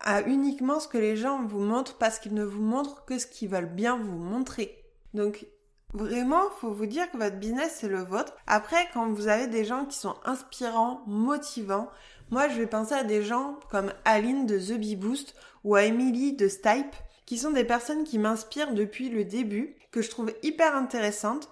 à 0.00 0.20
uniquement 0.20 0.78
ce 0.78 0.88
que 0.88 0.98
les 0.98 1.16
gens 1.16 1.42
vous 1.46 1.60
montrent 1.60 1.96
parce 1.96 2.18
qu'ils 2.18 2.34
ne 2.34 2.44
vous 2.44 2.60
montrent 2.60 3.06
que 3.06 3.18
ce 3.18 3.26
qu'ils 3.26 3.48
veulent 3.48 3.74
bien 3.74 3.96
vous 3.96 4.18
montrer. 4.18 4.84
Donc, 5.14 5.46
Vraiment, 5.94 6.50
faut 6.60 6.70
vous 6.70 6.84
dire 6.84 7.10
que 7.10 7.16
votre 7.16 7.36
business 7.36 7.78
c'est 7.80 7.88
le 7.88 8.02
vôtre. 8.02 8.36
Après, 8.46 8.90
quand 8.92 9.10
vous 9.10 9.26
avez 9.26 9.46
des 9.46 9.64
gens 9.64 9.86
qui 9.86 9.96
sont 9.96 10.16
inspirants, 10.26 11.00
motivants, 11.06 11.88
moi 12.30 12.46
je 12.48 12.58
vais 12.58 12.66
penser 12.66 12.92
à 12.92 13.04
des 13.04 13.22
gens 13.22 13.58
comme 13.70 13.90
Aline 14.04 14.44
de 14.44 14.58
The 14.58 14.78
Bee 14.78 14.96
Boost 14.96 15.34
ou 15.64 15.76
à 15.76 15.84
Emily 15.84 16.34
de 16.34 16.46
Stipe 16.46 16.94
qui 17.24 17.38
sont 17.38 17.52
des 17.52 17.64
personnes 17.64 18.04
qui 18.04 18.18
m'inspirent 18.18 18.74
depuis 18.74 19.08
le 19.08 19.24
début, 19.24 19.76
que 19.90 20.02
je 20.02 20.10
trouve 20.10 20.32
hyper 20.42 20.76
intéressantes. 20.76 21.48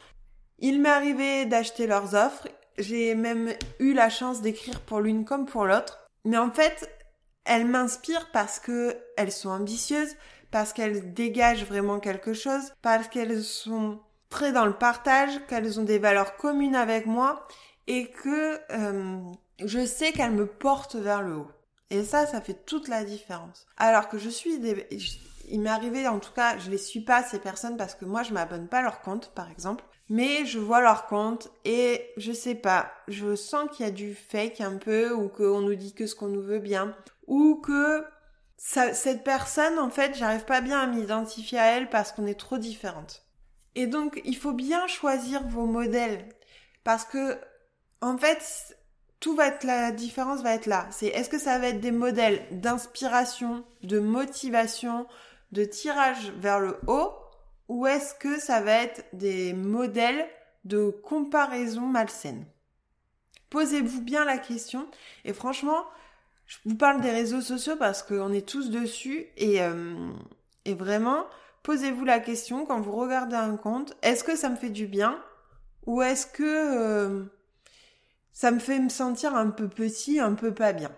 Il 0.59 0.81
m'est 0.81 0.89
arrivé 0.89 1.45
d'acheter 1.45 1.87
leurs 1.87 2.15
offres, 2.15 2.49
j'ai 2.79 3.15
même 3.15 3.53
eu 3.79 3.93
la 3.93 4.09
chance 4.09 4.41
d'écrire 4.41 4.81
pour 4.81 5.01
l'une 5.01 5.25
comme 5.25 5.47
pour 5.47 5.67
l'autre, 5.67 6.09
mais 6.25 6.39
en 6.39 6.51
fait, 6.51 6.91
elles 7.45 7.67
m'inspirent 7.67 8.31
parce 8.33 8.59
que 8.59 8.97
elles 9.17 9.33
sont 9.33 9.51
ambitieuses, 9.51 10.17
parce 10.51 10.73
qu'elles 10.73 11.13
dégagent 11.13 11.65
vraiment 11.65 12.01
quelque 12.01 12.33
chose, 12.33 12.73
parce 12.83 13.09
qu'elles 13.09 13.43
sont 13.43 14.01
très 14.31 14.53
dans 14.53 14.67
le 14.67 14.73
partage, 14.73 15.41
qu'elles 15.47 15.79
ont 15.79 15.85
des 15.85 15.99
valeurs 15.99 16.37
communes 16.37 16.77
avec 16.77 17.07
moi 17.07 17.47
et 17.87 18.11
que 18.11 18.59
euh, 18.73 19.21
je 19.65 19.87
sais 19.87 20.13
qu'elles 20.13 20.33
me 20.33 20.47
portent 20.47 20.97
vers 20.97 21.23
le 21.23 21.37
haut. 21.37 21.51
Et 21.91 22.03
ça, 22.03 22.27
ça 22.27 22.41
fait 22.41 22.65
toute 22.67 22.89
la 22.89 23.05
différence. 23.05 23.67
Alors 23.77 24.09
que 24.09 24.19
je 24.19 24.29
suis 24.29 24.59
des 24.59 24.89
il 25.49 25.61
m'est 25.61 25.71
arrivé, 25.71 26.09
en 26.09 26.19
tout 26.19 26.33
cas, 26.33 26.59
je 26.59 26.71
les 26.71 26.79
suis 26.79 27.01
pas 27.01 27.23
ces 27.23 27.39
personnes 27.39 27.77
parce 27.77 27.95
que 27.95 28.05
moi 28.05 28.25
je 28.25 28.33
m'abonne 28.33 28.67
pas 28.67 28.79
à 28.79 28.83
leur 28.83 29.01
compte, 29.01 29.33
par 29.35 29.51
exemple. 29.51 29.85
Mais 30.09 30.47
je 30.47 30.59
vois 30.59 30.81
leur 30.81 31.07
compte 31.07 31.51
et 31.65 32.13
je 32.17 32.33
sais 32.33 32.55
pas, 32.55 32.93
je 33.09 33.35
sens 33.35 33.69
qu'il 33.71 33.85
y 33.85 33.89
a 33.89 33.93
du 33.93 34.15
fake 34.15 34.61
un 34.61 34.77
peu 34.77 35.13
ou 35.13 35.29
qu'on 35.29 35.61
nous 35.61 35.75
dit 35.75 35.95
que 35.95 36.07
ce 36.07 36.15
qu'on 36.15 36.29
nous 36.29 36.43
veut 36.43 36.61
bien 36.61 36.95
ou 37.27 37.57
que 37.57 38.05
cette 38.59 39.25
personne, 39.25 39.79
en 39.79 39.91
fait, 39.91 40.15
j'arrive 40.15 40.45
pas 40.45 40.61
bien 40.61 40.81
à 40.81 40.87
m'identifier 40.87 41.59
à 41.59 41.77
elle 41.77 41.91
parce 41.91 42.13
qu'on 42.13 42.27
est 42.27 42.39
trop 42.39 42.59
différentes. 42.59 43.25
Et 43.75 43.87
donc, 43.87 44.21
il 44.25 44.37
faut 44.37 44.53
bien 44.53 44.87
choisir 44.87 45.47
vos 45.47 45.67
modèles 45.67 46.29
parce 46.85 47.05
que, 47.05 47.39
en 48.01 48.17
fait, 48.17 48.77
tout 49.21 49.35
va 49.35 49.49
être 49.49 49.65
la 49.65 49.93
différence 49.93 50.43
va 50.43 50.55
être 50.55 50.67
là. 50.67 50.87
C'est 50.91 51.09
est-ce 51.09 51.29
que 51.29 51.39
ça 51.39 51.59
va 51.59 51.69
être 51.69 51.81
des 51.81 51.91
modèles 51.91 52.47
d'inspiration, 52.51 53.65
de 53.83 53.99
motivation, 53.99 55.07
de 55.53 55.65
tirage 55.65 56.33
vers 56.39 56.61
le 56.61 56.79
haut 56.87 57.13
ou 57.69 57.87
est-ce 57.87 58.15
que 58.15 58.41
ça 58.41 58.61
va 58.61 58.73
être 58.73 59.05
des 59.13 59.53
modèles 59.53 60.27
de 60.65 60.91
comparaison 60.91 61.83
malsaine? 61.83 62.47
Posez-vous 63.51 64.03
bien 64.03 64.25
la 64.25 64.39
question. 64.39 64.89
Et 65.25 65.33
franchement, 65.33 65.85
je 66.47 66.59
vous 66.65 66.77
parle 66.77 67.01
des 67.01 67.11
réseaux 67.11 67.41
sociaux 67.41 67.77
parce 67.77 68.03
qu'on 68.03 68.33
est 68.33 68.49
tous 68.49 68.71
dessus 68.71 69.27
et, 69.37 69.63
euh, 69.63 70.11
et 70.65 70.75
vraiment, 70.75 71.27
posez-vous 71.63 72.05
la 72.05 72.21
question 72.21 72.67
quand 72.67 72.81
vous 72.81 72.93
regardez 72.93 73.37
un 73.37 73.57
compte, 73.57 73.97
est-ce 74.03 74.25
que 74.25 74.37
ça 74.37 74.49
me 74.49 74.57
fait 74.57 74.71
du 74.71 74.87
bien? 74.87 75.21
Ou 75.87 76.03
est-ce 76.03 76.27
que 76.27 76.43
euh, 76.43 77.25
ça 78.33 78.51
me 78.51 78.59
fait 78.59 78.79
me 78.79 78.89
sentir 78.89 79.35
un 79.35 79.51
peu 79.51 79.69
petit, 79.69 80.21
un 80.21 80.35
peu 80.35 80.53
pas 80.53 80.73
bien? 80.73 80.91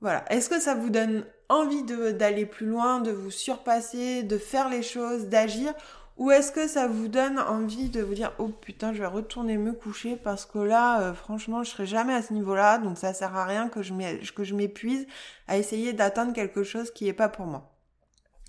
Voilà, 0.00 0.24
est-ce 0.30 0.50
que 0.50 0.60
ça 0.60 0.74
vous 0.74 0.90
donne 0.90 1.26
envie 1.48 1.82
d'aller 1.82 2.46
plus 2.46 2.66
loin, 2.66 3.00
de 3.00 3.10
vous 3.10 3.30
surpasser, 3.30 4.22
de 4.22 4.38
faire 4.38 4.68
les 4.68 4.82
choses, 4.82 5.26
d'agir 5.26 5.74
ou 6.16 6.30
est-ce 6.30 6.52
que 6.52 6.68
ça 6.68 6.86
vous 6.86 7.08
donne 7.08 7.40
envie 7.40 7.88
de 7.88 8.00
vous 8.00 8.14
dire 8.14 8.32
oh 8.38 8.48
putain 8.48 8.92
je 8.92 9.00
vais 9.00 9.06
retourner 9.06 9.58
me 9.58 9.72
coucher 9.72 10.14
parce 10.14 10.46
que 10.46 10.58
là 10.58 11.00
euh, 11.00 11.14
franchement 11.14 11.64
je 11.64 11.70
serai 11.70 11.86
jamais 11.86 12.14
à 12.14 12.22
ce 12.22 12.32
niveau-là 12.32 12.78
donc 12.78 12.98
ça 12.98 13.12
sert 13.12 13.34
à 13.34 13.44
rien 13.44 13.68
que 13.68 13.82
je 13.82 14.54
m'épuise 14.54 15.06
à 15.48 15.58
essayer 15.58 15.92
d'atteindre 15.92 16.32
quelque 16.32 16.62
chose 16.62 16.92
qui 16.92 17.08
est 17.08 17.12
pas 17.12 17.28
pour 17.28 17.46
moi. 17.46 17.72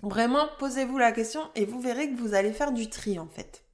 Vraiment 0.02 0.46
posez-vous 0.58 0.98
la 0.98 1.10
question 1.10 1.40
et 1.56 1.64
vous 1.64 1.80
verrez 1.80 2.10
que 2.10 2.16
vous 2.16 2.34
allez 2.34 2.52
faire 2.52 2.70
du 2.70 2.88
tri 2.88 3.18
en 3.18 3.26
fait. 3.26 3.64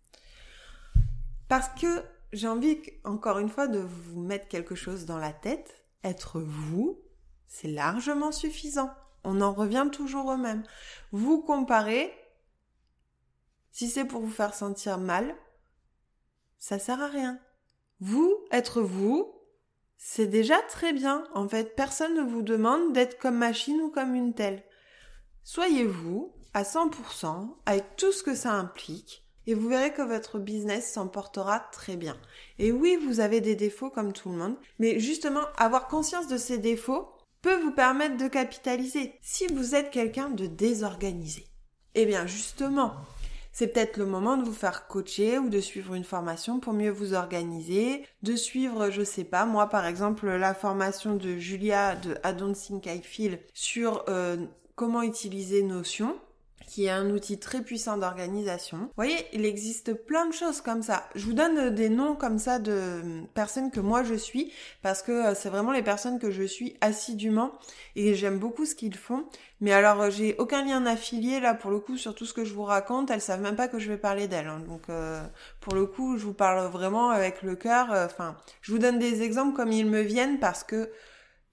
Parce 1.49 1.69
que 1.69 2.02
j'ai 2.33 2.49
envie 2.49 2.79
encore 3.05 3.38
une 3.41 3.50
fois 3.50 3.67
de 3.67 3.81
vous 3.81 4.21
mettre 4.21 4.49
quelque 4.49 4.75
chose 4.75 5.05
dans 5.05 5.19
la 5.19 5.33
tête, 5.35 5.85
être 6.02 6.41
vous, 6.41 6.99
c'est 7.47 7.69
largement 7.69 8.33
suffisant. 8.33 8.91
On 9.25 9.41
en 9.41 9.52
revient 9.52 9.88
toujours 9.93 10.26
au 10.26 10.37
même. 10.37 10.62
Vous 11.12 11.43
comparez, 11.43 12.12
si 13.71 13.88
c'est 13.88 14.05
pour 14.05 14.21
vous 14.21 14.31
faire 14.31 14.55
sentir 14.55 14.99
mal, 14.99 15.35
ça 16.59 16.79
sert 16.79 17.00
à 17.00 17.09
rien. 17.09 17.38
Vous, 18.00 18.37
être 18.50 18.83
vous, 18.83 19.33
c'est 19.97 20.26
déjà 20.26 20.59
très 20.62 20.93
bien. 20.93 21.25
En 21.35 21.49
fait, 21.49 21.76
personne 21.76 22.14
ne 22.17 22.23
vous 22.23 22.43
demande 22.43 22.93
d'être 22.93 23.19
comme 23.19 23.37
machine 23.37 23.81
ou 23.81 23.91
comme 23.91 24.14
une 24.14 24.35
telle. 24.35 24.64
Soyez 25.45 25.85
vous 25.85 26.33
à 26.55 26.64
100% 26.64 27.57
avec 27.67 27.97
tout 27.97 28.12
ce 28.12 28.23
que 28.23 28.35
ça 28.35 28.52
implique 28.52 29.25
et 29.47 29.55
vous 29.55 29.69
verrez 29.69 29.93
que 29.93 30.02
votre 30.02 30.38
business 30.38 30.93
s'en 30.93 31.09
portera 31.09 31.61
très 31.73 31.97
bien. 31.97 32.17
Et 32.59 32.73
oui, 32.73 32.97
vous 32.97 33.21
avez 33.21 33.41
des 33.41 33.57
défauts 33.57 33.91
comme 33.91 34.12
tout 34.12 34.31
le 34.31 34.37
monde, 34.37 34.57
mais 34.79 35.00
justement, 35.00 35.43
avoir 35.57 35.88
conscience 35.88 36.29
de 36.29 36.37
ces 36.37 36.59
défauts, 36.59 37.09
peut 37.42 37.61
vous 37.61 37.72
permettre 37.72 38.16
de 38.16 38.28
capitaliser 38.28 39.12
si 39.20 39.46
vous 39.49 39.75
êtes 39.75 39.90
quelqu'un 39.90 40.30
de 40.30 40.46
désorganisé. 40.46 41.44
Eh 41.94 42.06
bien 42.06 42.26
justement, 42.26 42.94
c'est 43.52 43.66
peut-être 43.66 43.99
le 43.99 44.06
moment 44.06 44.38
de 44.38 44.44
vous 44.44 44.54
faire 44.54 44.87
coacher 44.87 45.38
ou 45.38 45.50
de 45.50 45.61
suivre 45.61 45.94
une 45.94 46.04
formation 46.04 46.58
pour 46.58 46.72
mieux 46.72 46.90
vous 46.90 47.12
organiser, 47.12 48.06
de 48.22 48.34
suivre, 48.34 48.90
je 48.90 49.02
sais 49.02 49.25
pas, 49.25 49.44
moi 49.44 49.68
par 49.68 49.84
exemple, 49.84 50.26
la 50.26 50.54
formation 50.54 51.16
de 51.16 51.37
Julia 51.37 51.96
de 51.96 52.16
I 52.25 52.32
Don't 52.32 52.54
Feel 53.02 53.40
sur 53.52 54.04
euh, 54.08 54.38
comment 54.75 55.02
utiliser 55.02 55.62
Notion 55.62 56.16
qui 56.66 56.87
est 56.87 56.90
un 56.90 57.11
outil 57.11 57.38
très 57.38 57.62
puissant 57.62 57.97
d'organisation. 57.97 58.78
Vous 58.78 58.90
voyez, 58.97 59.26
il 59.33 59.45
existe 59.45 59.95
plein 59.95 60.26
de 60.26 60.33
choses 60.33 60.61
comme 60.61 60.83
ça. 60.83 61.09
Je 61.14 61.25
vous 61.25 61.33
donne 61.33 61.75
des 61.75 61.88
noms 61.88 62.14
comme 62.14 62.38
ça 62.38 62.59
de 62.59 63.23
personnes 63.35 63.71
que 63.71 63.81
moi 63.81 64.02
je 64.02 64.14
suis 64.14 64.52
parce 64.83 65.02
que 65.02 65.12
euh, 65.12 65.35
c'est 65.35 65.49
vraiment 65.49 65.73
les 65.73 65.83
personnes 65.83 66.19
que 66.19 66.31
je 66.31 66.42
suis 66.42 66.76
assidûment 66.81 67.52
et 67.97 68.14
j'aime 68.14 68.38
beaucoup 68.38 68.64
ce 68.64 68.75
qu'ils 68.75 68.97
font. 68.97 69.25
Mais 69.61 69.73
alors 69.73 70.00
euh, 70.02 70.11
j'ai 70.11 70.37
aucun 70.38 70.64
lien 70.64 70.85
affilié 70.87 71.40
là 71.40 71.54
pour 71.54 71.71
le 71.71 71.78
coup 71.78 71.97
sur 71.97 72.14
tout 72.14 72.26
ce 72.26 72.35
que 72.35 72.45
je 72.45 72.54
vous 72.54 72.64
raconte. 72.64 73.11
Elles 73.11 73.21
savent 73.21 73.42
même 73.42 73.57
pas 73.57 73.69
que 73.69 73.78
je 73.78 73.88
vais 73.88 73.99
parler 73.99 74.28
d'elles. 74.28 74.49
Hein. 74.49 74.62
Donc 74.66 74.83
euh, 74.88 75.23
pour 75.61 75.75
le 75.75 75.87
coup, 75.87 76.16
je 76.16 76.25
vous 76.25 76.35
parle 76.35 76.66
vraiment 76.71 77.11
avec 77.11 77.42
le 77.42 77.57
cœur. 77.57 77.88
Enfin, 77.90 78.37
je 78.61 78.73
vous 78.73 78.78
donne 78.78 78.99
des 78.99 79.23
exemples 79.23 79.54
comme 79.54 79.73
ils 79.73 79.87
me 79.87 80.00
viennent 80.00 80.38
parce 80.38 80.64
que 80.64 80.90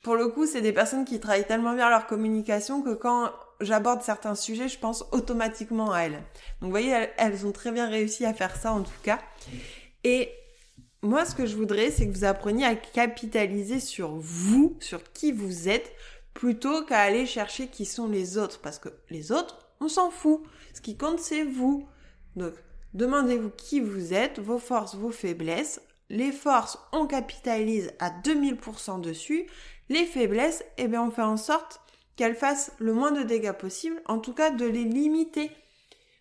pour 0.01 0.16
le 0.16 0.30
coup, 0.30 0.46
c'est 0.46 0.62
des 0.62 0.72
personnes 0.72 1.04
qui 1.04 1.20
travaillent 1.20 1.48
tellement 1.48 1.74
bien 1.74 1.89
leur 1.89 2.08
communication 2.08 2.82
que 2.82 2.94
quand 2.94 3.32
j'aborde 3.62 4.01
certains 4.01 4.36
sujets, 4.36 4.68
je 4.68 4.80
pense 4.80 5.06
automatiquement 5.12 5.92
à 5.92 6.01
elles. 6.01 6.24
Donc 6.62 6.63
vous 6.63 6.70
voyez, 6.70 7.08
elles, 7.18 7.46
ont 7.46 7.51
très 7.51 7.72
bien 7.72 7.89
réussi 7.89 8.25
à 8.25 8.34
faire 8.34 8.56
ça 8.56 8.74
en 8.74 8.82
tout 8.82 8.92
cas. 9.04 9.20
Et 10.04 10.32
moi, 11.01 11.25
ce 11.25 11.36
que 11.36 11.46
je 11.46 11.56
voudrais, 11.56 11.92
c'est 11.92 12.08
que 12.08 12.13
vous 12.13 12.25
appreniez 12.25 12.66
à 12.66 12.75
capitaliser 12.75 13.80
sur 13.80 14.16
vous, 14.16 14.78
sur 14.80 15.04
qui 15.13 15.32
vous 15.32 15.70
êtes, 15.70 15.94
plutôt 16.34 16.84
qu'à 16.84 17.00
aller 17.00 17.25
chercher 17.25 17.68
qui 17.68 17.86
sont 17.86 18.08
les 18.08 18.38
autres. 18.38 18.60
Parce 18.60 18.80
que 18.80 18.89
les 19.10 19.32
autres, 19.32 19.70
on 19.80 19.88
s'en 19.88 20.10
fout. 20.10 20.42
Ce 20.74 20.82
qui 20.82 20.98
compte, 20.98 21.20
c'est 21.20 21.44
vous. 21.44 21.88
Donc, 22.36 22.54
demandez-vous 22.94 23.50
qui 23.51 23.80
vous 23.80 24.13
êtes, 24.13 24.39
vos 24.39 24.60
forces, 24.60 24.96
vos 24.96 25.12
faiblesses. 25.12 25.82
Les 26.10 26.32
forces, 26.32 26.80
on 26.92 27.08
capitalise 27.08 27.92
à 28.00 28.10
2000% 28.10 29.00
dessus. 29.00 29.48
Les 29.89 30.06
faiblesses, 30.06 30.63
eh 30.78 30.88
bien, 30.88 31.04
on 31.04 31.12
fait 31.12 31.22
en 31.22 31.38
sorte 31.38 31.82
qu'elles 32.20 32.36
fassent 32.36 32.74
le 32.80 32.92
moins 32.92 33.14
de 33.14 33.24
dégâts 33.24 33.54
possible, 33.54 34.02
en 34.06 34.20
tout 34.20 34.34
cas 34.34 34.50
de 34.50 34.66
les 34.66 34.84
limiter. 34.84 35.52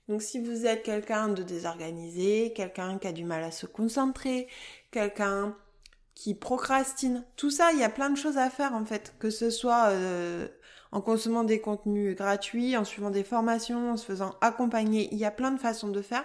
Donc 0.09 0.23
si 0.23 0.39
vous 0.39 0.65
êtes 0.65 0.85
quelqu'un 0.85 1.27
de 1.27 1.43
désorganisé, 1.43 2.53
quelqu'un 2.55 2.99
qui 2.99 3.09
a 3.09 3.13
du 3.13 3.25
mal 3.25 3.43
à 3.43 3.51
se 3.51 3.67
concentrer, 3.67 4.47
quelqu'un 4.93 5.57
qui 6.15 6.37
procrastine, 6.37 7.25
tout 7.35 7.51
ça, 7.51 7.73
il 7.73 7.81
y 7.81 7.83
a 7.83 7.89
plein 7.89 8.11
de 8.11 8.17
choses 8.17 8.39
à 8.39 8.49
faire 8.49 8.75
en 8.75 8.85
fait, 8.85 9.17
que 9.19 9.29
ce 9.29 9.51
soit 9.51 9.89
euh, 9.89 10.47
en 10.93 11.01
consommant 11.01 11.43
des 11.43 11.61
contenus 11.61 12.15
gratuits, 12.15 12.77
en 12.77 12.85
suivant 12.85 13.11
des 13.11 13.25
formations, 13.25 13.91
en 13.91 13.97
se 13.97 14.07
faisant 14.07 14.37
accompagner, 14.41 15.09
il 15.11 15.19
y 15.19 15.25
a 15.25 15.33
plein 15.33 15.51
de 15.51 15.59
façons 15.59 15.89
de 15.89 16.01
faire. 16.01 16.25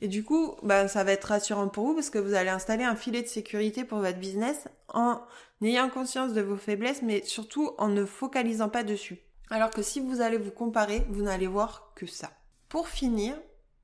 Et 0.00 0.08
du 0.08 0.24
coup, 0.24 0.54
ben, 0.62 0.88
ça 0.88 1.04
va 1.04 1.12
être 1.12 1.24
rassurant 1.24 1.68
pour 1.68 1.86
vous 1.86 1.94
parce 1.94 2.10
que 2.10 2.18
vous 2.18 2.34
allez 2.34 2.48
installer 2.48 2.84
un 2.84 2.96
filet 2.96 3.22
de 3.22 3.28
sécurité 3.28 3.84
pour 3.84 3.98
votre 3.98 4.18
business 4.18 4.68
en 4.88 5.20
ayant 5.62 5.90
conscience 5.90 6.32
de 6.32 6.40
vos 6.40 6.56
faiblesses, 6.56 7.02
mais 7.02 7.22
surtout 7.24 7.72
en 7.78 7.88
ne 7.88 8.04
focalisant 8.04 8.68
pas 8.68 8.82
dessus. 8.82 9.18
Alors 9.50 9.70
que 9.70 9.82
si 9.82 10.00
vous 10.00 10.20
allez 10.20 10.38
vous 10.38 10.50
comparer, 10.50 11.04
vous 11.10 11.22
n'allez 11.22 11.46
voir 11.46 11.92
que 11.94 12.06
ça. 12.06 12.30
Pour 12.68 12.88
finir, 12.88 13.36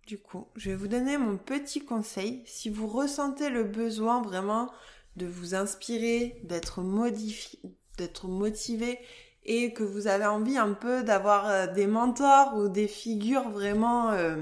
du 0.06 0.18
coup, 0.18 0.46
je 0.54 0.70
vais 0.70 0.76
vous 0.76 0.88
donner 0.88 1.18
mon 1.18 1.37
petit 1.37 1.85
conseil. 1.85 2.42
Si 2.46 2.70
vous 2.70 2.87
ressentez 2.87 3.50
le 3.50 3.64
besoin 3.64 4.23
vraiment 4.23 4.70
de 5.16 5.26
vous 5.26 5.54
inspirer, 5.54 6.40
d'être 6.44 6.80
modifié, 6.80 7.58
d'être 7.99 8.28
motivé 8.28 9.00
et 9.44 9.73
que 9.73 9.82
vous 9.82 10.06
avez 10.06 10.26
envie 10.26 10.58
un 10.58 10.73
peu 10.73 11.02
d'avoir 11.02 11.49
euh, 11.49 11.66
des 11.66 11.87
mentors 11.87 12.56
ou 12.56 12.68
des 12.68 12.88
figures 12.88 13.49
vraiment 13.49 14.11
euh, 14.11 14.37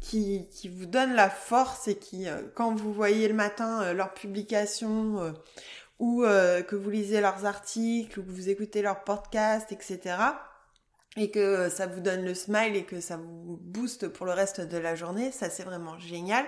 qui, 0.00 0.48
qui 0.50 0.68
vous 0.68 0.86
donnent 0.86 1.14
la 1.14 1.30
force 1.30 1.88
et 1.88 1.96
qui, 1.96 2.28
euh, 2.28 2.42
quand 2.54 2.74
vous 2.74 2.92
voyez 2.92 3.28
le 3.28 3.34
matin 3.34 3.92
leurs 3.92 4.14
publications 4.14 5.34
ou 6.00 6.24
euh, 6.24 6.62
que 6.62 6.74
vous 6.74 6.90
lisez 6.90 7.20
leurs 7.20 7.44
articles 7.44 8.18
ou 8.18 8.24
que 8.24 8.30
vous 8.30 8.48
écoutez 8.48 8.82
leurs 8.82 9.04
podcasts, 9.04 9.70
etc. 9.70 10.16
Et 11.16 11.30
que 11.30 11.68
ça 11.68 11.86
vous 11.86 12.00
donne 12.00 12.24
le 12.24 12.34
smile 12.34 12.74
et 12.74 12.84
que 12.84 13.00
ça 13.00 13.16
vous 13.16 13.58
booste 13.60 14.08
pour 14.08 14.26
le 14.26 14.32
reste 14.32 14.60
de 14.60 14.78
la 14.78 14.94
journée, 14.94 15.30
ça 15.30 15.50
c'est 15.50 15.62
vraiment 15.62 15.98
génial. 15.98 16.46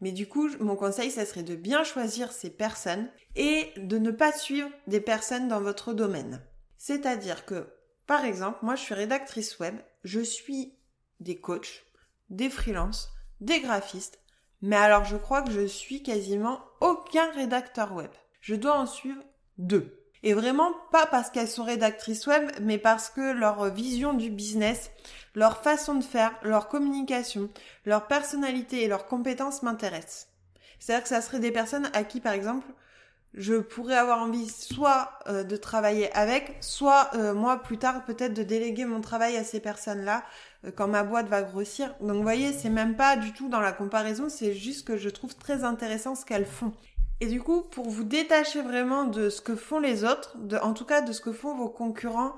Mais 0.00 0.12
du 0.12 0.26
coup, 0.26 0.48
mon 0.60 0.76
conseil, 0.76 1.10
ça 1.10 1.26
serait 1.26 1.42
de 1.42 1.56
bien 1.56 1.84
choisir 1.84 2.32
ces 2.32 2.48
personnes 2.48 3.10
et 3.36 3.70
de 3.76 3.98
ne 3.98 4.10
pas 4.10 4.32
suivre 4.32 4.70
des 4.86 5.00
personnes 5.00 5.48
dans 5.48 5.60
votre 5.60 5.92
domaine. 5.92 6.42
C'est-à-dire 6.78 7.44
que, 7.44 7.68
par 8.06 8.24
exemple, 8.24 8.60
moi 8.62 8.76
je 8.76 8.82
suis 8.82 8.94
rédactrice 8.94 9.58
web, 9.58 9.76
je 10.04 10.20
suis 10.20 10.72
des 11.18 11.38
coachs, 11.38 11.84
des 12.30 12.50
freelances, 12.50 13.12
des 13.40 13.60
graphistes, 13.60 14.20
mais 14.62 14.76
alors 14.76 15.04
je 15.04 15.16
crois 15.16 15.42
que 15.42 15.50
je 15.50 15.66
suis 15.66 16.02
quasiment 16.02 16.60
aucun 16.80 17.30
rédacteur 17.32 17.92
web 17.92 18.10
je 18.40 18.54
dois 18.54 18.78
en 18.78 18.86
suivre 18.86 19.22
deux. 19.58 19.96
Et 20.22 20.34
vraiment 20.34 20.72
pas 20.92 21.06
parce 21.06 21.30
qu'elles 21.30 21.48
sont 21.48 21.64
rédactrices 21.64 22.26
web, 22.26 22.50
mais 22.60 22.76
parce 22.76 23.08
que 23.08 23.32
leur 23.32 23.72
vision 23.72 24.12
du 24.12 24.28
business, 24.28 24.90
leur 25.34 25.62
façon 25.62 25.94
de 25.94 26.04
faire, 26.04 26.34
leur 26.42 26.68
communication, 26.68 27.48
leur 27.86 28.06
personnalité 28.06 28.82
et 28.82 28.88
leurs 28.88 29.06
compétences 29.06 29.62
m'intéressent. 29.62 30.28
C'est-à-dire 30.78 31.02
que 31.04 31.08
ça 31.08 31.22
serait 31.22 31.40
des 31.40 31.52
personnes 31.52 31.88
à 31.94 32.04
qui, 32.04 32.20
par 32.20 32.34
exemple, 32.34 32.66
je 33.32 33.54
pourrais 33.54 33.96
avoir 33.96 34.18
envie 34.18 34.48
soit 34.48 35.18
euh, 35.28 35.44
de 35.44 35.56
travailler 35.56 36.12
avec, 36.12 36.56
soit 36.60 37.10
euh, 37.14 37.32
moi 37.32 37.62
plus 37.62 37.78
tard 37.78 38.04
peut-être 38.04 38.34
de 38.34 38.42
déléguer 38.42 38.84
mon 38.84 39.00
travail 39.00 39.36
à 39.36 39.44
ces 39.44 39.60
personnes-là 39.60 40.24
quand 40.76 40.88
ma 40.88 41.04
boîte 41.04 41.28
va 41.28 41.42
grossir. 41.42 41.94
Donc 42.00 42.16
vous 42.16 42.22
voyez, 42.22 42.52
c'est 42.52 42.70
même 42.70 42.96
pas 42.96 43.16
du 43.16 43.32
tout 43.32 43.48
dans 43.48 43.60
la 43.60 43.72
comparaison, 43.72 44.28
c'est 44.28 44.54
juste 44.54 44.86
que 44.86 44.96
je 44.96 45.08
trouve 45.08 45.34
très 45.34 45.64
intéressant 45.64 46.14
ce 46.14 46.24
qu'elles 46.24 46.46
font. 46.46 46.72
Et 47.20 47.26
du 47.26 47.40
coup, 47.40 47.62
pour 47.62 47.88
vous 47.88 48.04
détacher 48.04 48.62
vraiment 48.62 49.04
de 49.04 49.28
ce 49.28 49.42
que 49.42 49.54
font 49.54 49.78
les 49.78 50.04
autres, 50.04 50.36
en 50.62 50.72
tout 50.72 50.86
cas 50.86 51.02
de 51.02 51.12
ce 51.12 51.20
que 51.20 51.32
font 51.32 51.54
vos 51.54 51.68
concurrents, 51.68 52.34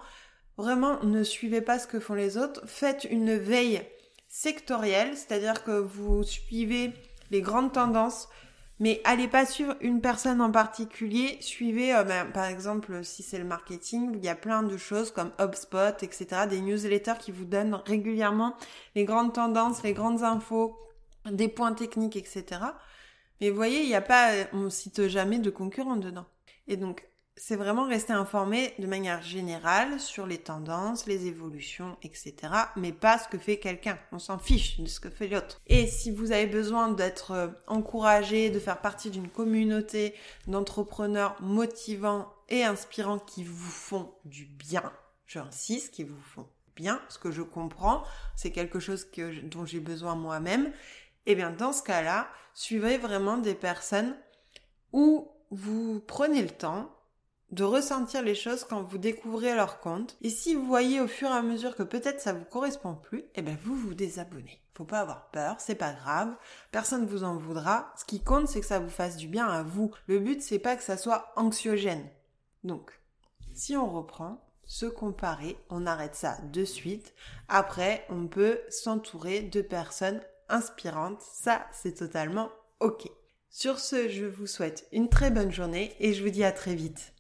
vraiment 0.57 1.03
ne 1.05 1.23
suivez 1.23 1.61
pas 1.61 1.79
ce 1.79 1.87
que 1.87 2.01
font 2.01 2.15
les 2.15 2.37
autres. 2.37 2.63
Faites 2.67 3.05
une 3.05 3.37
veille 3.37 3.83
sectorielle, 4.29 5.17
c'est-à-dire 5.17 5.63
que 5.63 5.73
vous 5.73 6.25
suivez 6.25 6.93
les 7.31 7.43
grandes 7.43 7.73
tendances, 7.73 8.29
mais 8.83 9.01
allez 9.05 9.29
pas 9.29 9.47
suivre 9.47 9.77
une 9.81 10.01
personne 10.01 10.41
en 10.41 10.51
particulier. 10.51 11.37
Suivez, 11.39 11.95
euh, 11.95 12.03
ben, 12.03 12.33
par 12.33 12.47
exemple, 12.47 13.05
si 13.05 13.23
c'est 13.23 13.39
le 13.39 13.45
marketing, 13.45 14.15
il 14.17 14.25
y 14.25 14.29
a 14.29 14.35
plein 14.35 14.65
de 14.65 14.77
choses 14.77 15.13
comme 15.13 15.31
HubSpot, 15.39 16.03
etc., 16.03 16.49
des 16.51 16.61
newsletters 16.61 17.19
qui 17.21 17.31
vous 17.31 17.45
donnent 17.45 17.81
régulièrement 17.87 18.57
les 18.97 19.05
grandes 19.05 19.35
tendances, 19.35 19.85
les 19.85 19.93
grandes 19.93 20.25
infos, 20.25 20.77
des 21.31 21.47
points 21.47 21.75
techniques, 21.75 22.17
etc. 22.17 22.61
Mais 23.41 23.51
vous 23.51 23.57
voyez, 23.57 23.83
il 23.83 23.87
n'y 23.87 23.95
a 23.95 24.01
pas, 24.01 24.33
on 24.53 24.69
cite 24.69 25.07
jamais 25.07 25.39
de 25.39 25.51
concurrents 25.51 25.95
dedans. 25.95 26.27
Et 26.67 26.77
donc, 26.77 27.07
c'est 27.37 27.57
vraiment 27.57 27.87
rester 27.87 28.13
informé 28.13 28.75
de 28.79 28.87
manière 28.87 29.23
générale 29.23 29.99
sur 29.99 30.27
les 30.27 30.39
tendances, 30.39 31.07
les 31.07 31.27
évolutions, 31.27 31.97
etc. 32.03 32.35
Mais 32.77 32.93
pas 32.93 33.19
ce 33.19 33.29
que 33.29 33.39
fait 33.39 33.59
quelqu'un. 33.59 33.99
On 34.13 34.19
s'en 34.19 34.39
fiche 34.39 34.79
de 34.81 34.87
ce 34.87 35.01
que 35.01 35.09
fait 35.09 35.29
l'autre. 35.29 35.61
Et 35.67 35.87
si 35.87 36.11
vous 36.11 36.33
avez 36.33 36.47
besoin 36.47 36.89
d'être 36.89 37.31
euh, 37.33 37.49
encouragé, 37.67 38.51
de 38.51 38.59
faire 38.59 38.81
partie 38.81 39.11
d'une 39.11 39.29
communauté 39.29 40.15
d'entrepreneurs 40.47 41.41
motivants 41.41 42.33
et 42.49 42.65
inspirants 42.65 43.19
qui 43.19 43.45
vous 43.45 43.71
font 43.71 44.15
du 44.25 44.45
bien, 44.45 44.93
j'insiste, 45.27 45.95
qui 45.95 46.05
vous 46.05 46.21
font 46.21 46.49
bien, 46.77 47.01
ce 47.09 47.19
que 47.19 47.31
je 47.31 47.43
comprends, 47.43 48.05
c'est 48.37 48.51
quelque 48.51 48.79
chose 48.81 49.09
dont 49.45 49.65
j'ai 49.65 49.81
besoin 49.81 50.15
moi-même, 50.15 50.71
eh 51.27 51.35
bien, 51.35 51.51
dans 51.51 51.73
ce 51.73 51.83
cas-là, 51.83 52.29
suivez 52.53 52.99
vraiment 52.99 53.39
des 53.39 53.55
personnes 53.55 54.17
où 54.93 55.31
vous 55.51 56.01
prenez 56.07 56.43
le 56.43 56.51
temps 56.51 56.91
de 57.53 57.65
ressentir 57.65 58.23
les 58.23 58.35
choses 58.35 58.65
quand 58.65 58.83
vous 58.83 58.99
découvrez 58.99 59.55
leur 59.55 59.81
compte. 59.81 60.17
Et 60.23 60.31
si 60.31 60.55
vous 60.55 60.67
voyez 60.67 61.01
au 61.01 61.07
fur 61.07 61.29
et 61.29 61.33
à 61.33 61.43
mesure 61.43 61.77
que 61.77 61.83
peut-être 61.83 62.21
ça 62.21 62.33
vous 62.33 62.45
correspond 62.45 62.95
plus, 62.95 63.25
eh 63.35 63.43
bien, 63.43 63.57
vous 63.65 63.77
vous 63.77 63.95
désabonnez. 63.95 64.61
Faut 64.75 64.85
pas 64.85 65.01
avoir 65.01 65.31
peur, 65.31 65.57
c'est 65.59 65.75
pas 65.75 65.93
grave, 65.93 66.35
personne 66.71 67.03
ne 67.03 67.07
vous 67.07 67.25
en 67.25 67.37
voudra. 67.37 67.93
Ce 67.99 68.07
qui 68.07 68.21
compte, 68.21 68.49
c'est 68.49 68.61
que 68.61 68.67
ça 68.67 68.79
vous 68.81 68.89
fasse 68.91 69.17
du 69.17 69.29
bien 69.29 69.47
à 69.47 69.63
vous. 69.63 69.93
Le 70.07 70.19
but, 70.19 70.43
c'est 70.43 70.59
pas 70.59 70.77
que 70.77 70.83
ça 70.83 70.97
soit 70.97 71.33
anxiogène. 71.37 72.09
Donc, 72.65 72.91
si 73.53 73.77
on 73.77 73.91
reprend, 73.91 74.43
se 74.65 74.87
comparer, 74.87 75.59
on 75.69 75.87
arrête 75.87 76.15
ça 76.15 76.39
de 76.51 76.65
suite. 76.65 77.13
Après, 77.49 78.07
on 78.09 78.27
peut 78.27 78.61
s'entourer 78.71 79.43
de 79.43 79.61
personnes 79.61 80.23
inspirante, 80.49 81.21
ça 81.21 81.67
c'est 81.73 81.97
totalement 81.97 82.51
ok. 82.81 83.09
Sur 83.51 83.79
ce, 83.79 84.09
je 84.09 84.25
vous 84.25 84.47
souhaite 84.47 84.87
une 84.93 85.09
très 85.09 85.31
bonne 85.31 85.53
journée 85.53 85.95
et 86.01 86.15
je 86.15 86.23
vous 86.23 86.31
dis 86.31 86.45
à 86.45 86.53
très 86.53 86.75
vite. 86.75 87.11